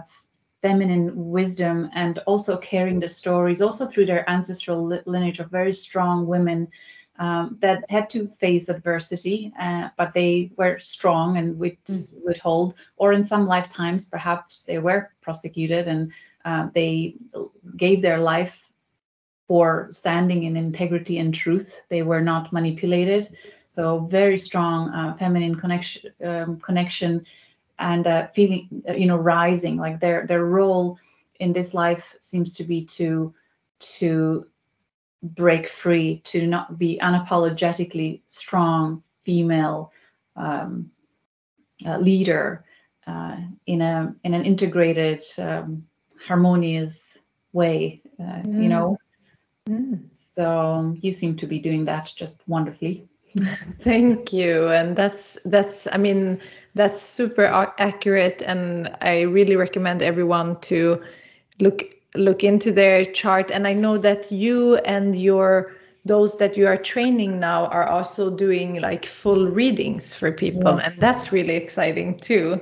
[0.62, 6.26] feminine wisdom and also carrying the stories also through their ancestral lineage of very strong
[6.26, 6.68] women
[7.18, 12.24] um, that had to face adversity, uh, but they were strong and would mm.
[12.24, 12.74] withhold.
[12.96, 16.12] Or in some lifetimes, perhaps they were prosecuted and
[16.44, 17.16] uh, they
[17.76, 18.70] gave their life
[19.48, 21.82] for standing in integrity and truth.
[21.88, 23.36] They were not manipulated.
[23.68, 26.12] So very strong uh, feminine connection.
[26.24, 27.26] Um, connection
[27.78, 29.76] and uh, feeling, uh, you know, rising.
[29.76, 30.98] Like their their role
[31.38, 33.34] in this life seems to be to
[33.78, 34.46] to
[35.22, 39.92] break free, to not be unapologetically strong female
[40.36, 40.90] um,
[41.84, 42.64] uh, leader
[43.06, 45.86] uh, in a in an integrated, um,
[46.26, 47.18] harmonious
[47.52, 47.98] way.
[48.18, 48.62] Uh, mm.
[48.62, 48.98] You know.
[49.68, 50.04] Mm.
[50.14, 53.08] So you seem to be doing that just wonderfully.
[53.80, 55.86] Thank you, and that's that's.
[55.92, 56.40] I mean,
[56.74, 57.44] that's super
[57.78, 61.02] accurate, and I really recommend everyone to
[61.58, 63.50] look look into their chart.
[63.50, 65.74] And I know that you and your
[66.04, 70.86] those that you are training now are also doing like full readings for people, yes.
[70.86, 72.60] and that's really exciting too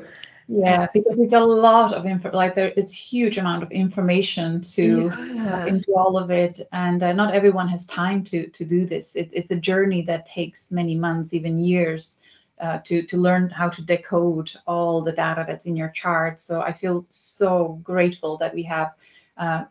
[0.49, 5.11] yeah because it's a lot of info like there it's huge amount of information to
[5.35, 5.63] yeah.
[5.63, 9.17] uh, into all of it and uh, not everyone has time to to do this
[9.17, 12.21] it, it's a journey that takes many months even years
[12.61, 16.61] uh, to to learn how to decode all the data that's in your chart so
[16.61, 18.93] i feel so grateful that we have
[19.37, 19.65] uh,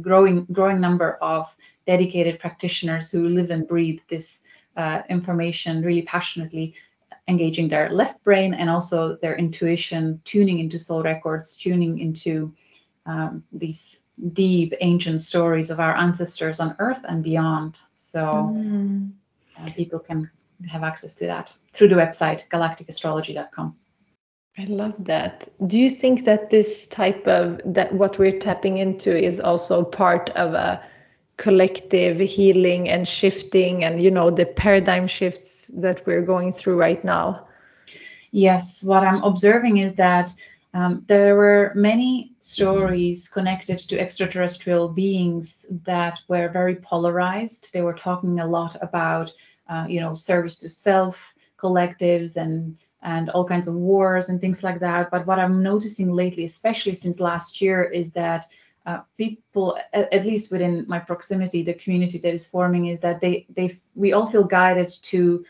[0.00, 1.54] growing growing number of
[1.86, 4.40] dedicated practitioners who live and breathe this
[4.76, 6.74] uh, information really passionately
[7.28, 12.54] engaging their left brain and also their intuition, tuning into soul records, tuning into
[13.06, 17.80] um, these deep ancient stories of our ancestors on Earth and beyond.
[17.92, 19.12] So mm.
[19.58, 20.30] uh, people can
[20.68, 23.76] have access to that through the website galacticastrology.com.
[24.58, 25.48] I love that.
[25.66, 30.30] Do you think that this type of that what we're tapping into is also part
[30.30, 30.82] of a
[31.36, 37.04] collective healing and shifting and you know the paradigm shifts that we're going through right
[37.04, 37.46] now?
[38.30, 38.82] Yes.
[38.82, 40.32] What i'm observing is that
[40.72, 47.72] um, there were many stories connected to extraterrestrial beings that were very polarized.
[47.72, 49.32] They were talking a lot about
[49.68, 54.62] uh, you know service to self collectives and and all kinds of wars and things
[54.62, 55.10] like that.
[55.10, 58.46] But what i'm noticing lately especially since last year is that
[58.84, 63.20] uh, people, at, at, least within my proximity, the community that is forming is that
[63.20, 65.44] they they we all feel guided to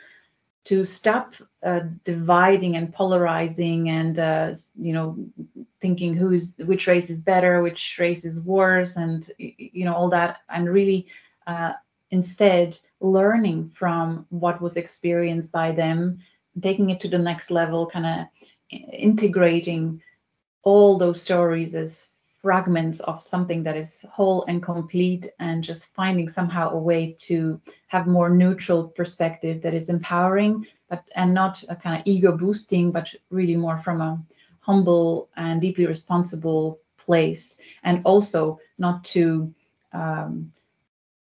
[0.64, 5.18] to stop uh, dividing and polarizing and uh, you know
[5.80, 10.38] thinking who's which race is better, which race is worse, and you know all that,
[10.48, 11.06] and really
[11.46, 11.72] uh,
[12.10, 16.18] instead learning from what was experienced by them,
[16.60, 20.02] taking it to the next level, kind of integrating
[20.62, 22.10] all those stories as
[22.42, 27.60] fragments of something that is whole and complete and just finding somehow a way to
[27.88, 32.92] have more neutral perspective that is empowering but and not a kind of ego boosting
[32.92, 34.20] but really more from a
[34.66, 37.58] humble and deeply responsible place.
[37.84, 39.54] And also not to
[39.92, 40.52] um,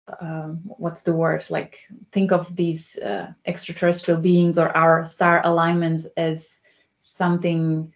[0.07, 1.45] uh, what's the word?
[1.49, 1.79] Like
[2.11, 6.61] think of these uh, extraterrestrial beings or our star alignments as
[6.97, 7.93] something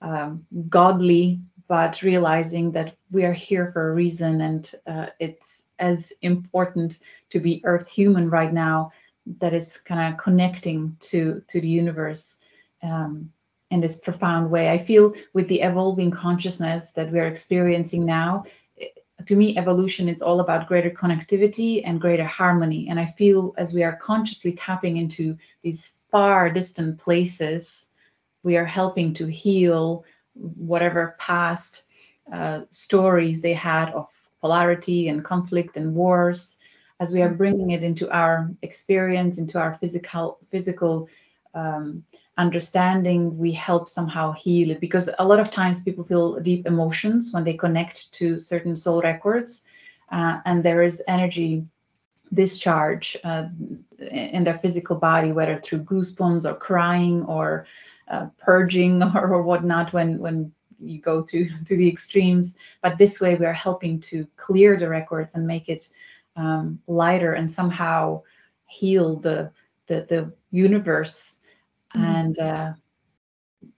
[0.00, 6.12] um, godly but realizing that we are here for a reason and uh, it's as
[6.20, 6.98] important
[7.30, 8.92] to be earth human right now
[9.38, 12.40] that is kind of connecting to to the universe
[12.82, 13.30] um,
[13.70, 14.70] in this profound way.
[14.70, 18.44] I feel with the evolving consciousness that we are experiencing now
[19.26, 22.88] to me evolution is all about greater connectivity and greater harmony.
[22.88, 27.90] And i feel as we are consciously tapping into these far distant places
[28.42, 30.04] we are helping to heal
[30.34, 31.84] whatever past
[32.32, 34.08] uh, stories they had of
[34.40, 36.58] polarity and conflict and wars
[37.00, 41.08] as we are bringing it into our experience into our physical physical
[41.54, 42.04] um,
[42.38, 44.80] understanding we help somehow heal it.
[44.80, 49.02] Because a lot of times people feel deep emotions when they connect to certain soul
[49.02, 49.66] records
[50.10, 51.64] uh, and there is energy
[52.32, 53.44] discharge uh,
[54.10, 57.66] in their physical body whether through goosebumps or crying or
[58.08, 62.56] uh, purging or, or whatnot when when you go to to the extremes.
[62.82, 65.88] But this way we are helping to clear the records and make it
[66.36, 68.22] um, lighter and somehow
[68.66, 69.50] heal the
[69.86, 71.38] the, the universe
[71.96, 72.04] mm-hmm.
[72.04, 72.72] and uh,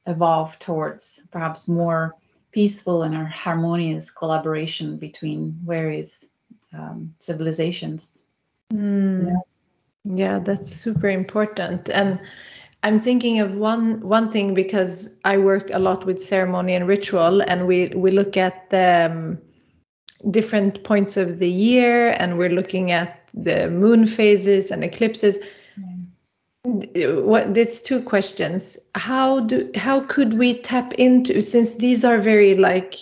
[0.06, 2.14] evolve towards perhaps more
[2.52, 6.26] peaceful and harmonious collaboration between various
[6.72, 8.24] um, civilizations
[8.72, 9.26] mm.
[9.26, 9.42] yes.
[10.04, 12.20] yeah that's super important and
[12.84, 17.40] I'm thinking of one one thing because I work a lot with ceremony and ritual,
[17.40, 19.38] and we we look at the um,
[20.30, 25.38] different points of the year, and we're looking at the moon phases and eclipses.
[26.94, 28.78] What there's two questions.
[28.94, 32.94] How do how could we tap into since these are very like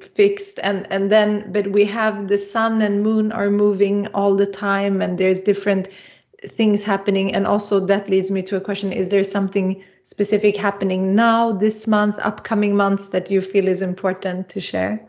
[0.00, 4.46] fixed and and then but we have the sun and moon are moving all the
[4.46, 5.88] time and there's different
[6.46, 11.14] things happening and also that leads me to a question is there something specific happening
[11.14, 15.00] now, this month, upcoming months that you feel is important to share?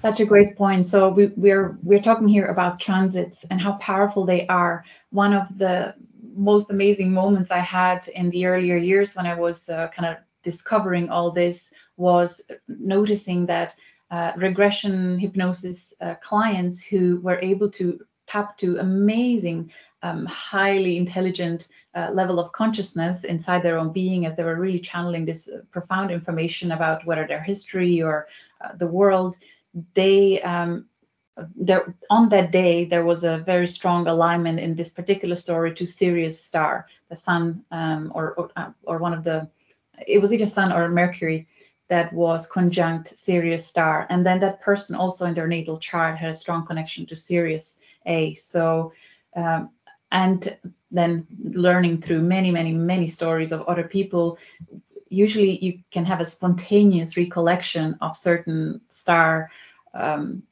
[0.00, 0.86] Such a great point.
[0.86, 4.84] So we, we're we're talking here about transits and how powerful they are.
[5.10, 5.94] One of the
[6.36, 10.16] most amazing moments I had in the earlier years when I was uh, kind of
[10.42, 13.74] discovering all this was noticing that
[14.10, 19.70] uh, regression hypnosis uh, clients who were able to tap to amazing,
[20.02, 24.78] um, highly intelligent uh, level of consciousness inside their own being as they were really
[24.78, 28.28] channeling this uh, profound information about whether their history or
[28.62, 29.36] uh, the world.
[29.94, 30.86] They um,
[31.54, 35.86] there on that day there was a very strong alignment in this particular story to
[35.86, 39.48] Sirius star, the sun, um, or or, uh, or one of the
[40.06, 41.46] it was either sun or Mercury
[41.88, 46.30] that was conjunct Sirius star, and then that person also in their natal chart had
[46.30, 48.34] a strong connection to Sirius A.
[48.34, 48.92] So,
[49.36, 49.70] um,
[50.10, 50.56] and
[50.90, 54.38] then learning through many, many, many stories of other people,
[55.08, 59.50] usually you can have a spontaneous recollection of certain star
[59.94, 60.42] um,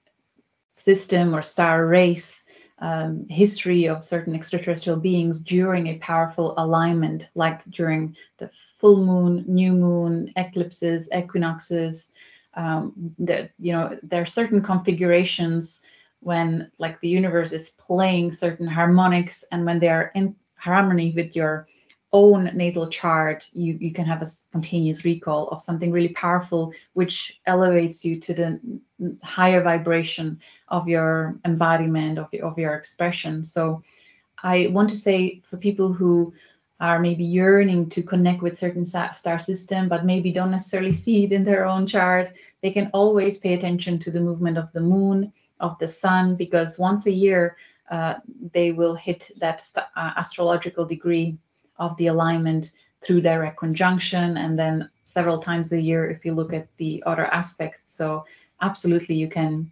[0.75, 2.45] system or star race
[2.81, 9.45] um, history of certain extraterrestrial beings during a powerful alignment, like during the full moon,
[9.47, 12.13] new moon, eclipses, equinoxes.
[12.57, 15.83] Um, that you know there are certain configurations
[16.21, 21.35] when like the universe is playing certain harmonics, and when they are in harmony with
[21.35, 21.67] your
[22.15, 27.41] own natal chart, you, you can have a spontaneous recall of something really powerful, which
[27.45, 28.61] elevates you to the
[29.25, 33.43] higher vibration of your embodiment, of, of your expression.
[33.43, 33.83] So
[34.45, 36.33] I want to say for people who
[36.79, 41.33] are maybe yearning to connect with certain star system, but maybe don't necessarily see it
[41.33, 45.33] in their own chart, they can always pay attention to the movement of the moon,
[45.59, 47.57] of the sun, because once a year,
[47.91, 48.15] uh,
[48.53, 51.37] they will hit that uh, astrological degree
[51.79, 56.53] of the alignment through direct conjunction and then several times a year if you look
[56.53, 57.83] at the other aspects.
[57.85, 58.25] So
[58.61, 59.71] absolutely you can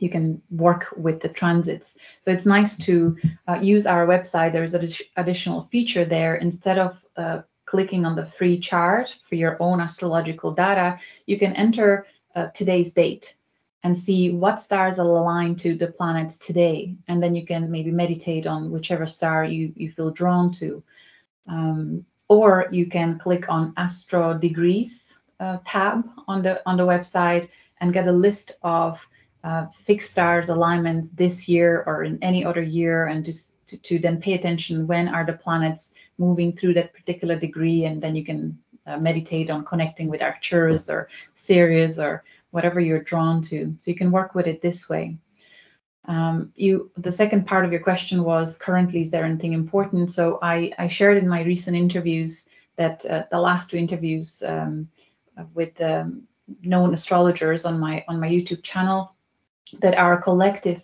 [0.00, 1.96] you can work with the transits.
[2.20, 3.16] So it's nice to
[3.48, 4.52] uh, use our website.
[4.52, 6.36] There's an additional feature there.
[6.36, 11.52] Instead of uh, clicking on the free chart for your own astrological data you can
[11.52, 13.34] enter uh, today's date
[13.82, 16.96] and see what stars are aligned to the planets today.
[17.06, 20.82] And then you can maybe meditate on whichever star you you feel drawn to
[21.46, 27.48] um, or you can click on Astro Degrees uh, tab on the on the website
[27.80, 29.06] and get a list of
[29.44, 33.98] uh, fixed stars alignments this year or in any other year, and just to, to,
[33.98, 38.24] then pay attention when are the planets moving through that particular degree, and then you
[38.24, 43.72] can uh, meditate on connecting with Arcturus or Sirius or whatever you're drawn to.
[43.76, 45.16] So you can work with it this way.
[46.08, 50.10] Um, you, the second part of your question was currently, is there anything important?
[50.10, 54.88] So I, I shared in my recent interviews that uh, the last two interviews um,
[55.54, 56.22] with um,
[56.62, 59.14] known astrologers on my on my YouTube channel,
[59.80, 60.82] that our collective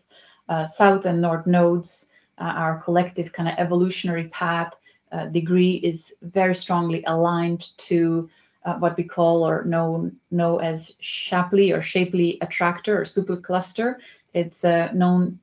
[0.51, 4.75] uh, south and north nodes, uh, our collective kind of evolutionary path
[5.13, 8.29] uh, degree is very strongly aligned to
[8.65, 13.97] uh, what we call or know know as Shapley or Shapley attractor or supercluster,
[14.35, 15.39] it's uh, known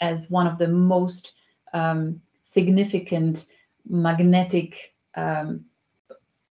[0.00, 1.32] as one of the most
[1.72, 3.46] um, significant
[3.88, 5.64] magnetic um,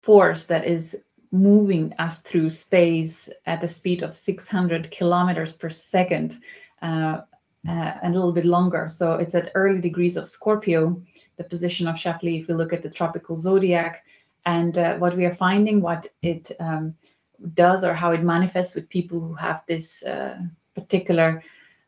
[0.02, 0.98] force that is
[1.32, 6.40] moving us through space at a speed of 600 kilometers per second
[6.82, 7.22] uh,
[7.68, 8.90] uh, and a little bit longer.
[8.90, 11.02] So it's at early degrees of Scorpio,
[11.38, 14.04] the position of Shapley, if we look at the tropical zodiac.
[14.46, 16.96] And uh, what we are finding, what it um,
[17.54, 20.38] does or how it manifests with people who have this uh,
[20.76, 21.44] particular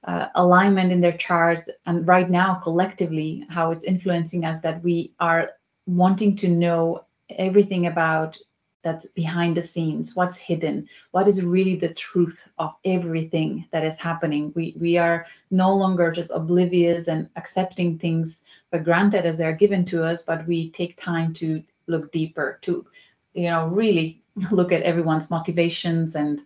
[0.07, 5.13] uh, alignment in their chart and right now collectively how it's influencing us that we
[5.19, 5.51] are
[5.85, 7.03] wanting to know
[7.37, 8.37] everything about
[8.83, 13.97] that's behind the scenes what's hidden what is really the truth of everything that is
[13.97, 19.55] happening we we are no longer just oblivious and accepting things for granted as they're
[19.55, 22.85] given to us but we take time to look deeper to
[23.33, 26.43] you know really look at everyone's motivations and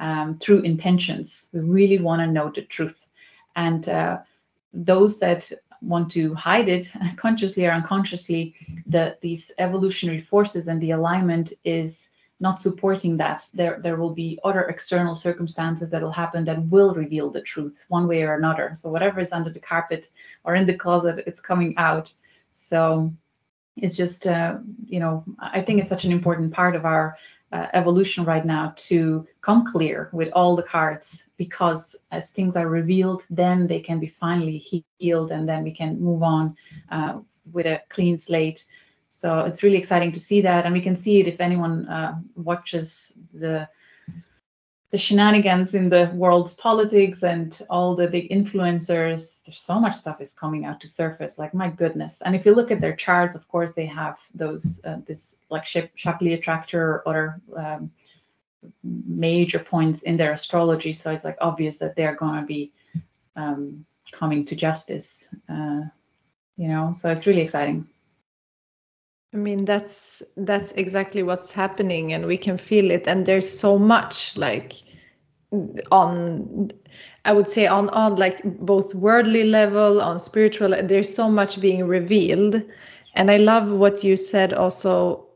[0.00, 1.48] um, through intentions.
[1.52, 3.01] We really want to know the truth.
[3.56, 4.20] And uh,
[4.72, 5.50] those that
[5.80, 8.54] want to hide it consciously or unconsciously,
[8.86, 13.48] the, these evolutionary forces and the alignment is not supporting that.
[13.54, 17.86] There, there will be other external circumstances that will happen that will reveal the truth
[17.88, 18.72] one way or another.
[18.74, 20.08] So whatever is under the carpet
[20.44, 22.12] or in the closet, it's coming out.
[22.50, 23.12] So
[23.76, 27.16] it's just, uh, you know, I think it's such an important part of our
[27.52, 32.68] uh, evolution right now to come clear with all the cards because as things are
[32.68, 34.58] revealed then they can be finally
[34.98, 36.56] healed and then we can move on
[36.90, 37.18] uh,
[37.52, 38.64] with a clean slate.
[39.08, 42.18] So it's really exciting to see that, and we can see it if anyone uh,
[42.34, 43.68] watches the
[44.92, 49.42] the shenanigans in the world's politics and all the big influencers.
[49.42, 51.38] There's so much stuff is coming out to surface.
[51.38, 52.20] Like my goodness!
[52.20, 55.64] And if you look at their charts, of course they have those uh, this like
[55.64, 57.90] Shapley attractor or other um,
[58.84, 60.92] major points in their astrology.
[60.92, 62.72] So it's like obvious that they're going to be
[63.34, 65.34] um, coming to justice.
[65.48, 65.80] Uh,
[66.58, 67.88] you know, so it's really exciting.
[69.34, 73.06] I mean that's that's exactly what's happening and we can feel it.
[73.06, 74.74] And there's so much like
[75.90, 76.70] on
[77.24, 81.86] I would say on on like both worldly level on spiritual there's so much being
[81.86, 82.62] revealed.
[83.14, 85.26] And I love what you said also.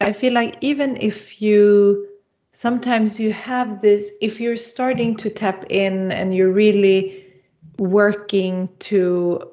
[0.00, 2.08] I feel like even if you
[2.52, 7.24] sometimes you have this if you're starting to tap in and you're really
[7.78, 9.50] working to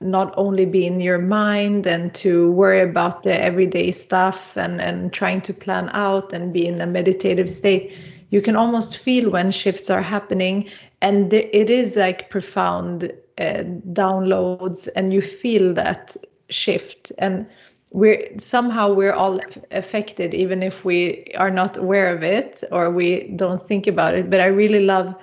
[0.00, 5.12] not only be in your mind and to worry about the everyday stuff and, and
[5.12, 7.92] trying to plan out and be in a meditative state,
[8.30, 10.70] you can almost feel when shifts are happening.
[11.02, 16.16] And it is like profound uh, downloads, and you feel that
[16.48, 17.12] shift.
[17.18, 17.46] And
[17.92, 19.40] we're somehow we're all
[19.70, 24.30] affected, even if we are not aware of it or we don't think about it.
[24.30, 25.14] But I really love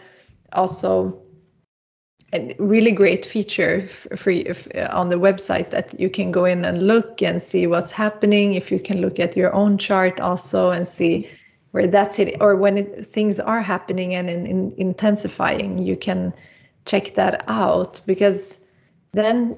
[0.53, 1.19] also
[2.33, 4.53] a really great feature for you
[4.91, 8.53] on the website that you can go in and look and see what's happening.
[8.53, 11.29] If you can look at your own chart also and see
[11.71, 16.33] where that's it, or when it, things are happening and in, in intensifying, you can
[16.85, 18.59] check that out because
[19.13, 19.57] then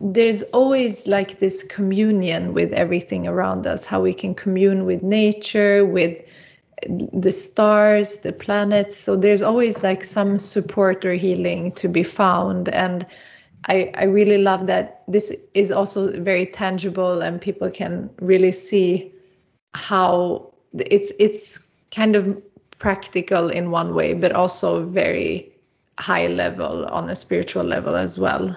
[0.00, 5.84] there's always like this communion with everything around us, how we can commune with nature,
[5.84, 6.20] with
[6.86, 8.96] the stars, the planets.
[8.96, 12.68] So there's always like some support or healing to be found.
[12.68, 13.06] And
[13.66, 19.12] I, I really love that this is also very tangible and people can really see
[19.74, 22.40] how it's it's kind of
[22.78, 25.52] practical in one way, but also very
[25.98, 28.56] high level on a spiritual level as well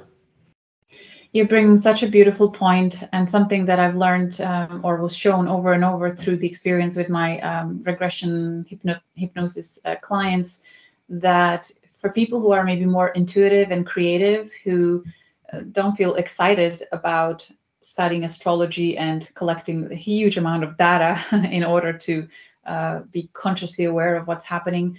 [1.34, 5.48] you bring such a beautiful point and something that I've learned um, or was shown
[5.48, 10.64] over and over through the experience with my um, regression hypno- hypnosis uh, clients
[11.08, 15.04] that for people who are maybe more intuitive and creative who
[15.54, 17.50] uh, don't feel excited about
[17.82, 22.28] studying astrology and collecting a huge amount of data in order to
[22.66, 24.98] uh, be consciously aware of what's happening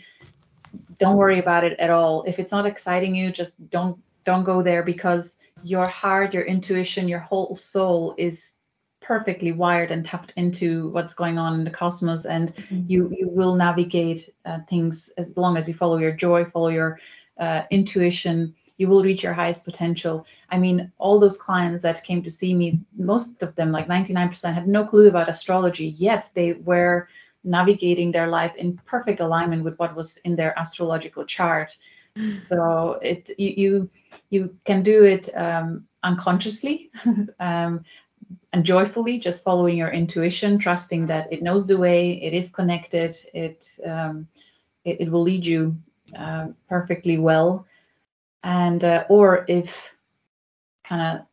[0.98, 2.22] don't worry about it at all.
[2.26, 7.08] If it's not exciting you just don't don't go there because your heart, your intuition,
[7.08, 8.56] your whole soul is
[9.00, 12.24] perfectly wired and tapped into what's going on in the cosmos.
[12.24, 12.82] And mm-hmm.
[12.86, 17.00] you you will navigate uh, things as long as you follow your joy follow your
[17.38, 18.54] uh, intuition.
[18.78, 20.26] You will reach your highest potential.
[20.50, 24.54] I mean all those clients that came to see me most of them like 99%
[24.54, 27.08] had no clue about astrology yet they were
[27.44, 31.76] navigating their life in perfect alignment with what was in their astrological chart
[32.20, 33.90] so it you
[34.30, 36.90] you, can do it um, unconsciously
[37.40, 37.84] um,
[38.52, 43.16] and joyfully, just following your intuition, trusting that it knows the way, it is connected,
[43.32, 44.28] it um,
[44.84, 45.76] it, it, will lead you
[46.16, 47.66] uh, perfectly well.
[48.44, 49.94] And uh, or if
[50.84, 51.26] kind of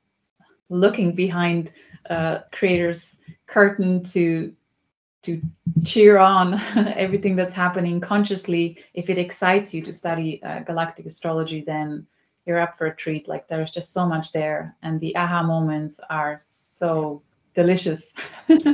[0.70, 1.74] looking behind
[2.10, 3.16] uh, creators
[3.48, 4.54] curtain to
[5.24, 5.42] to
[5.86, 8.78] cheer on everything that's happening consciously.
[8.94, 12.08] If it excites you to study uh, galactic astrology then
[12.46, 13.28] you're up for a treat.
[13.28, 17.22] Like there's just so much there and the aha moments are so
[17.54, 18.14] delicious.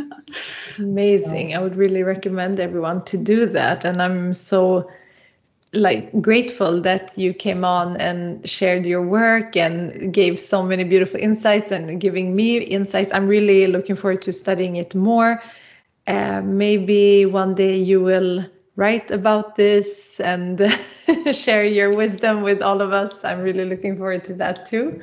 [0.77, 1.55] Amazing.
[1.55, 4.89] I would really recommend everyone to do that and i'm so
[5.75, 11.19] like grateful that you came on and shared your work and gave so many beautiful
[11.19, 13.11] insights and giving me insights.
[13.13, 15.41] I'm really looking forward to studying it more
[16.07, 18.45] uh, maybe one day you will
[18.75, 20.61] write about this and
[21.31, 23.23] share your wisdom with all of us.
[23.23, 25.01] I'm really looking forward to that too.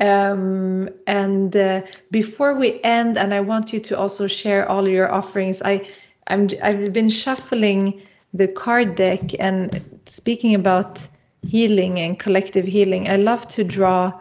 [0.00, 5.10] Um, and uh, before we end, and I want you to also share all your
[5.10, 5.62] offerings.
[5.62, 5.88] I,
[6.26, 8.02] I'm, I've been shuffling
[8.34, 11.00] the card deck and speaking about
[11.48, 13.08] healing and collective healing.
[13.08, 14.12] I love to draw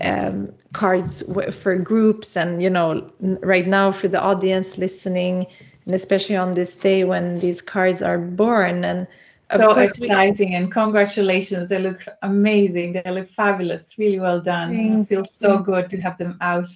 [0.00, 1.22] um, cards
[1.52, 5.46] for groups and you know right now for the audience listening
[5.86, 8.84] and especially on this day when these cards are born.
[8.84, 9.06] And
[9.54, 10.54] so exciting we...
[10.54, 11.68] and congratulations.
[11.68, 12.92] They look amazing.
[12.92, 13.98] They look fabulous.
[13.98, 14.74] Really well done.
[14.74, 16.70] It feels so good to have them out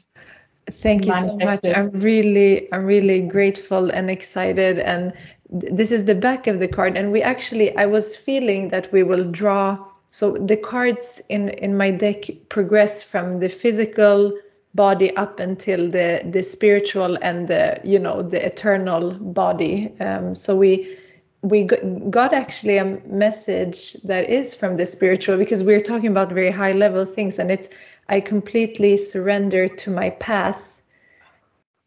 [0.71, 1.61] Thank you so much.
[1.65, 4.79] I'm really, I'm really grateful and excited.
[4.79, 5.13] And
[5.51, 6.97] this is the back of the card.
[6.97, 11.77] And we actually, I was feeling that we will draw so the cards in in
[11.77, 14.33] my deck progress from the physical
[14.75, 19.93] body up until the the spiritual and the you know the eternal body.
[20.01, 20.99] Um, so we
[21.43, 26.51] we got actually a message that is from the spiritual because we're talking about very
[26.51, 27.69] high level things and it's
[28.09, 30.83] i completely surrender to my path.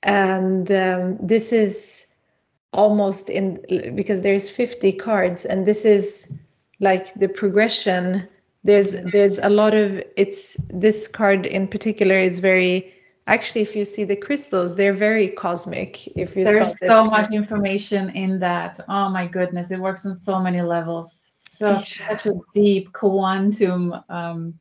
[0.03, 2.07] And um, this is
[2.73, 3.59] almost in
[3.95, 6.31] because there's 50 cards and this is
[6.81, 8.27] like the progression
[8.63, 12.93] there's there's a lot of it's this card in particular is very
[13.27, 18.09] actually if you see the crystals they're very cosmic if you there's so much information
[18.09, 18.79] in that.
[18.89, 21.11] Oh my goodness it works on so many levels.
[21.13, 22.07] Such yeah.
[22.07, 24.55] such a deep quantum um,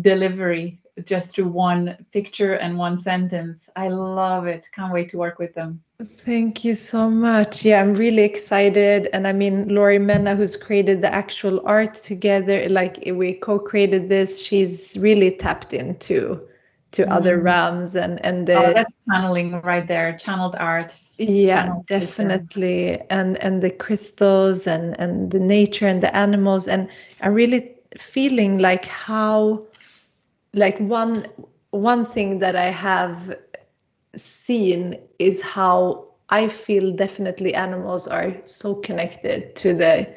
[0.00, 3.68] delivery just through one picture and one sentence.
[3.76, 4.68] I love it.
[4.72, 7.64] Can't wait to work with them Thank you so much.
[7.64, 9.08] Yeah, I'm really excited.
[9.12, 14.44] And I mean, Lori Menna, who's created the actual art together, like we co-created this,
[14.44, 16.40] she's really tapped into
[16.92, 17.12] to mm-hmm.
[17.12, 20.98] other realms and and the oh, that's channeling right there, channeled art.
[21.18, 23.00] Yeah, channeled definitely.
[23.10, 26.68] And and the crystals and and the nature and the animals.
[26.68, 26.88] And
[27.20, 29.64] I'm really feeling like how
[30.54, 31.26] like one
[31.70, 33.36] one thing that I have
[34.16, 40.08] seen is how I feel definitely animals are so connected to the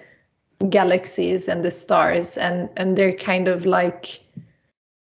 [0.70, 4.22] galaxies and the stars and and they're kind of like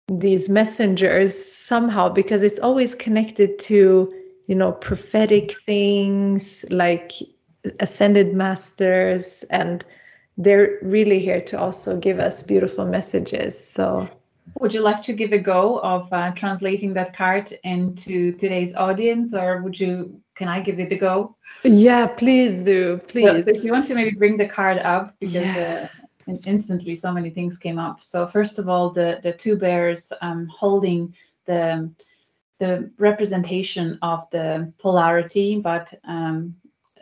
[0.07, 4.13] these messengers somehow because it's always connected to
[4.47, 7.13] you know prophetic things like
[7.79, 9.83] ascended masters and
[10.39, 13.59] they're really here to also give us beautiful messages.
[13.59, 14.09] So
[14.59, 19.33] would you like to give a go of uh, translating that card into today's audience,
[19.33, 20.21] or would you?
[20.35, 21.35] Can I give it a go?
[21.63, 23.01] Yeah, please do.
[23.07, 23.25] Please.
[23.25, 25.89] So, so if you want to maybe bring the card up because yeah.
[26.27, 28.01] uh, instantly so many things came up.
[28.01, 31.91] So first of all, the the two bears um, holding the
[32.59, 36.55] the representation of the polarity, but um,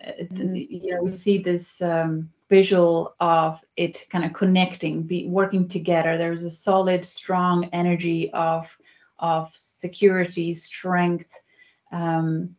[0.05, 0.67] mm.
[0.69, 6.17] you know we see this um, visual of it kind of connecting, be working together.
[6.17, 8.75] There's a solid, strong energy of
[9.19, 11.33] of security, strength,
[11.91, 12.55] um,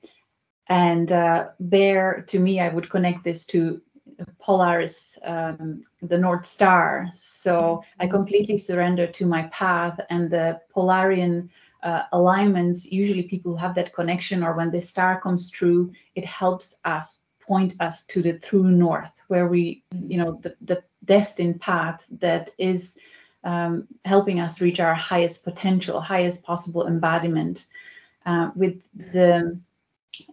[0.68, 2.24] and uh, bear.
[2.28, 3.80] To me, I would connect this to
[4.40, 7.08] Polaris, um, the North Star.
[7.12, 8.14] So I mm-hmm.
[8.14, 11.48] completely surrender to my path and the Polarian.
[11.80, 16.80] Uh, alignments usually people have that connection or when the star comes through it helps
[16.84, 22.04] us point us to the true north, where we, you know, the, the destined path
[22.20, 22.98] that is
[23.42, 27.66] um, helping us reach our highest potential, highest possible embodiment.
[28.26, 28.82] Uh, with
[29.12, 29.58] the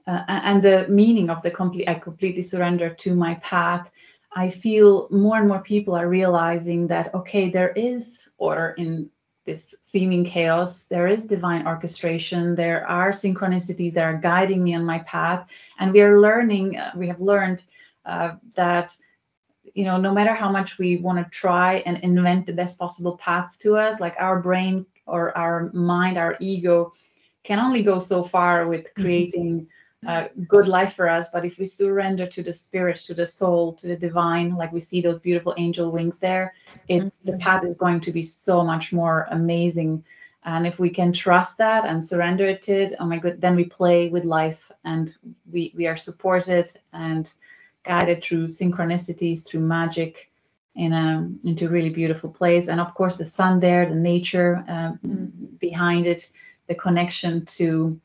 [0.08, 3.90] uh, and the meaning of the complete, I completely surrender to my path.
[4.34, 9.10] I feel more and more people are realizing that okay, there is order in
[9.46, 10.86] this seeming chaos.
[10.86, 12.56] There is divine orchestration.
[12.56, 15.50] There are synchronicities that are guiding me on my path.
[15.80, 17.64] And we are learning, uh, we have learned
[18.06, 18.98] uh, that,
[19.74, 23.18] you know, no matter how much we want to try and invent the best possible
[23.18, 26.92] paths to us, like our brain or our mind, our ego
[27.44, 29.02] can only go so far with mm-hmm.
[29.02, 29.54] creating.
[29.62, 29.72] Mm-hmm
[30.08, 31.30] uh, good life for us.
[31.30, 34.80] But if we surrender to the spirit, to the soul, to the divine, like we
[34.80, 36.54] see those beautiful angel wings there,
[36.88, 37.32] it's mm-hmm.
[37.32, 40.04] the path is going to be so much more amazing.
[40.44, 43.56] And if we can trust that and surrender it to it, oh my god, then
[43.56, 45.14] we play with life and
[45.52, 47.32] we we are supported and
[47.84, 50.32] guided through synchronicities, through magic,
[50.76, 52.68] in a into a really beautiful place.
[52.68, 55.46] And of course, the sun there, the nature um, mm-hmm.
[55.58, 56.30] behind it,
[56.68, 58.00] the connection to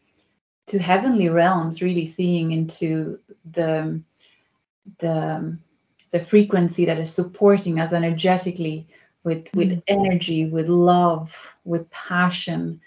[0.67, 3.19] to heavenly realms, really seeing into
[3.53, 4.01] the
[4.99, 5.57] the
[6.13, 8.87] the frequency that is supporting us energetically
[9.25, 9.57] with mm.
[9.57, 12.81] with energy, with love, with passion,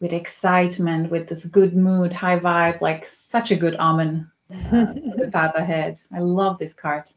[0.00, 4.86] with excitement, with this good mood, high vibe, like such a good omen uh,
[5.16, 6.00] the path ahead.
[6.14, 7.10] I love this card.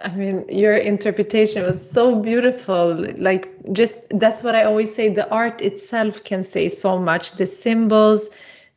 [0.00, 3.06] I mean, your interpretation was so beautiful.
[3.18, 5.10] Like, just that's what I always say.
[5.10, 7.32] The art itself can say so much.
[7.32, 8.30] The symbols,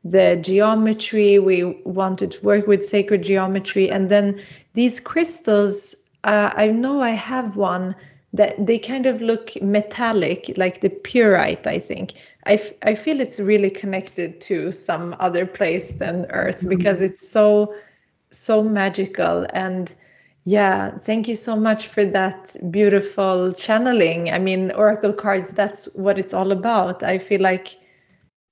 [0.05, 1.39] the geometry.
[1.39, 3.89] We wanted to work with sacred geometry.
[3.89, 4.41] And then
[4.73, 7.95] these crystals, uh, I know I have one
[8.33, 12.13] that they kind of look metallic, like the pyrite, I think.
[12.45, 16.69] I, f- I feel it's really connected to some other place than Earth mm-hmm.
[16.69, 17.73] because it's so,
[18.31, 19.47] so magical.
[19.53, 19.93] And
[20.43, 24.29] yeah, thank you so much for that beautiful channeling.
[24.29, 27.01] I mean, Oracle cards, that's what it's all about.
[27.01, 27.77] I feel like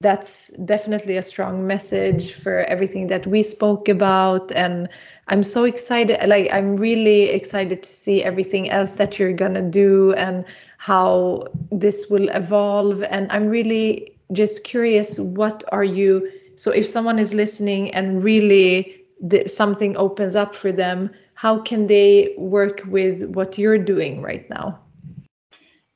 [0.03, 4.87] that's definitely a strong message for everything that we spoke about and
[5.29, 10.13] i'm so excited like i'm really excited to see everything else that you're gonna do
[10.13, 10.45] and
[10.77, 16.31] how this will evolve and i'm really just curious, what are you?
[16.55, 19.05] So if someone is listening and really
[19.45, 24.79] something opens up for them, how can they work with what you're doing right now?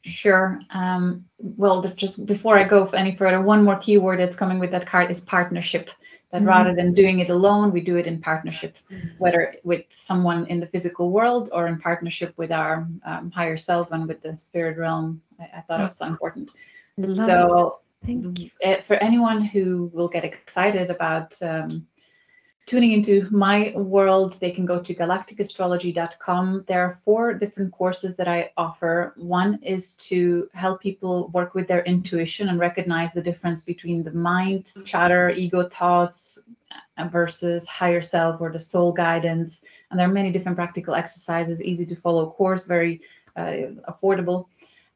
[0.07, 0.59] Sure.
[0.71, 4.87] Um, well, just before I go any further, one more keyword that's coming with that
[4.87, 5.89] card is partnership.
[6.31, 6.47] That mm-hmm.
[6.47, 9.07] rather than doing it alone, we do it in partnership, mm-hmm.
[9.17, 13.91] whether with someone in the physical world or in partnership with our um, higher self
[13.91, 15.21] and with the spirit realm.
[15.39, 16.51] I, I thought it was so important.
[16.97, 17.79] Love so,
[18.61, 21.87] eh, for anyone who will get excited about um,
[22.67, 26.65] tuning into my world, they can go to galacticastrology.com.
[26.67, 29.13] There are four different courses that I offer.
[29.15, 34.11] One is to help people work with their intuition and recognize the difference between the
[34.11, 36.43] mind, chatter, ego thoughts
[36.97, 39.63] uh, versus higher self or the soul guidance.
[39.89, 42.99] And there are many different practical exercises, easy to follow course, very
[43.37, 44.47] uh, affordable.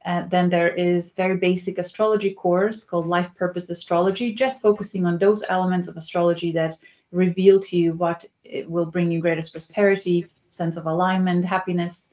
[0.04, 5.18] Uh, then there is very basic astrology course called Life Purpose Astrology, just focusing on
[5.20, 6.76] those elements of astrology that
[7.12, 12.10] reveal to you what it will bring you greatest prosperity, sense of alignment, happiness.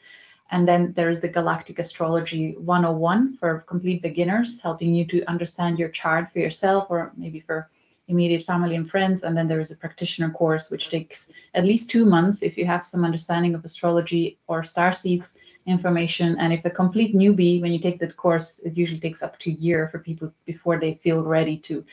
[0.50, 5.90] And then there's the Galactic Astrology 101 for complete beginners, helping you to understand your
[5.90, 7.68] chart for yourself or maybe for
[8.08, 9.22] immediate family and friends.
[9.22, 12.64] And then there is a practitioner course, which takes at least two months if you
[12.64, 16.38] have some understanding of astrology or star seeds information.
[16.38, 19.50] And if a complete newbie, when you take that course, it usually takes up to
[19.50, 21.84] a year for people before they feel ready to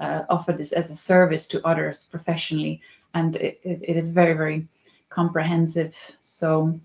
[0.00, 2.80] offer this as a service to others professionally,
[3.14, 4.66] and it, it is very, very
[5.08, 5.96] comprehensive.
[6.20, 6.80] So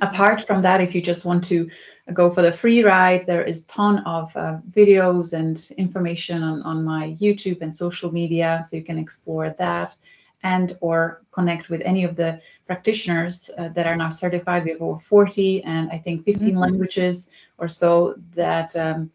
[0.00, 1.70] apart from that, if you just want to
[2.12, 6.84] go for the free ride, there is ton of uh, videos and information on, on
[6.84, 9.96] my YouTube and social media, so you can explore that
[10.42, 14.64] and or connect with any of the practitioners uh, that are now certified.
[14.64, 16.58] We have over 40 and I think 15 mm-hmm.
[16.58, 19.10] languages or so that um,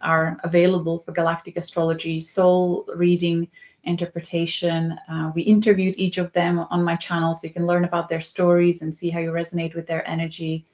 [0.00, 3.48] are available for galactic astrology, soul reading,
[3.84, 4.98] interpretation.
[5.08, 8.20] Uh, we interviewed each of them on my channel so you can learn about their
[8.20, 10.64] stories and see how you resonate with their energy.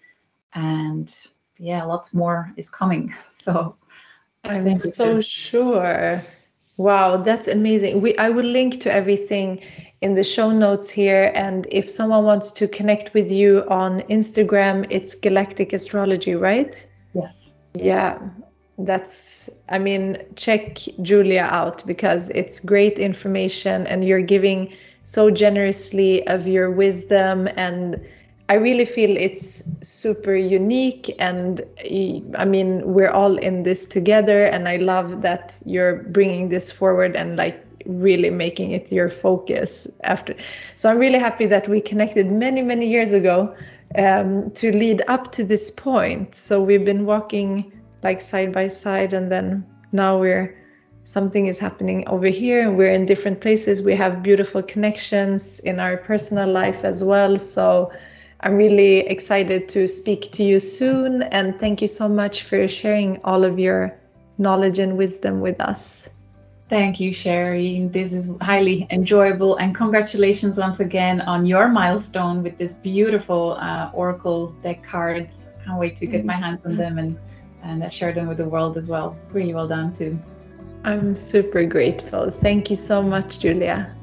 [0.55, 1.15] And
[1.59, 3.15] yeah, lots more is coming.
[3.49, 3.77] So
[4.45, 6.23] I'm so sure.
[6.77, 8.03] Wow, that's amazing.
[8.03, 9.63] We I will link to everything
[10.03, 11.33] in the show notes here.
[11.35, 16.87] And if someone wants to connect with you on Instagram, it's Galactic Astrology, right?
[17.15, 17.53] Yes.
[17.73, 18.19] Yeah
[18.79, 24.73] that's i mean check julia out because it's great information and you're giving
[25.03, 28.01] so generously of your wisdom and
[28.49, 31.63] i really feel it's super unique and
[32.39, 37.17] i mean we're all in this together and i love that you're bringing this forward
[37.17, 40.35] and like really making it your focus after
[40.77, 43.55] so i'm really happy that we connected many many years ago
[43.97, 46.35] um, to lead up to this point.
[46.35, 47.73] So we've been walking
[48.03, 50.57] like side by side and then now we're
[51.05, 55.81] something is happening over here and we're in different places we have beautiful connections in
[55.81, 57.91] our personal life as well so
[58.41, 63.19] i'm really excited to speak to you soon and thank you so much for sharing
[63.25, 63.99] all of your
[64.37, 66.11] knowledge and wisdom with us
[66.69, 67.89] Thank you, Sherry.
[67.91, 73.91] This is highly enjoyable, and congratulations once again on your milestone with this beautiful uh,
[73.95, 75.47] Oracle deck cards.
[75.65, 77.19] Can't wait to get my hands on them and
[77.69, 79.17] and share them with the world as well.
[79.31, 80.19] Really well done, too.
[80.85, 82.31] I'm super grateful.
[82.31, 83.95] Thank you so much, Julia.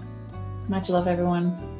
[0.69, 1.74] Much love, everyone.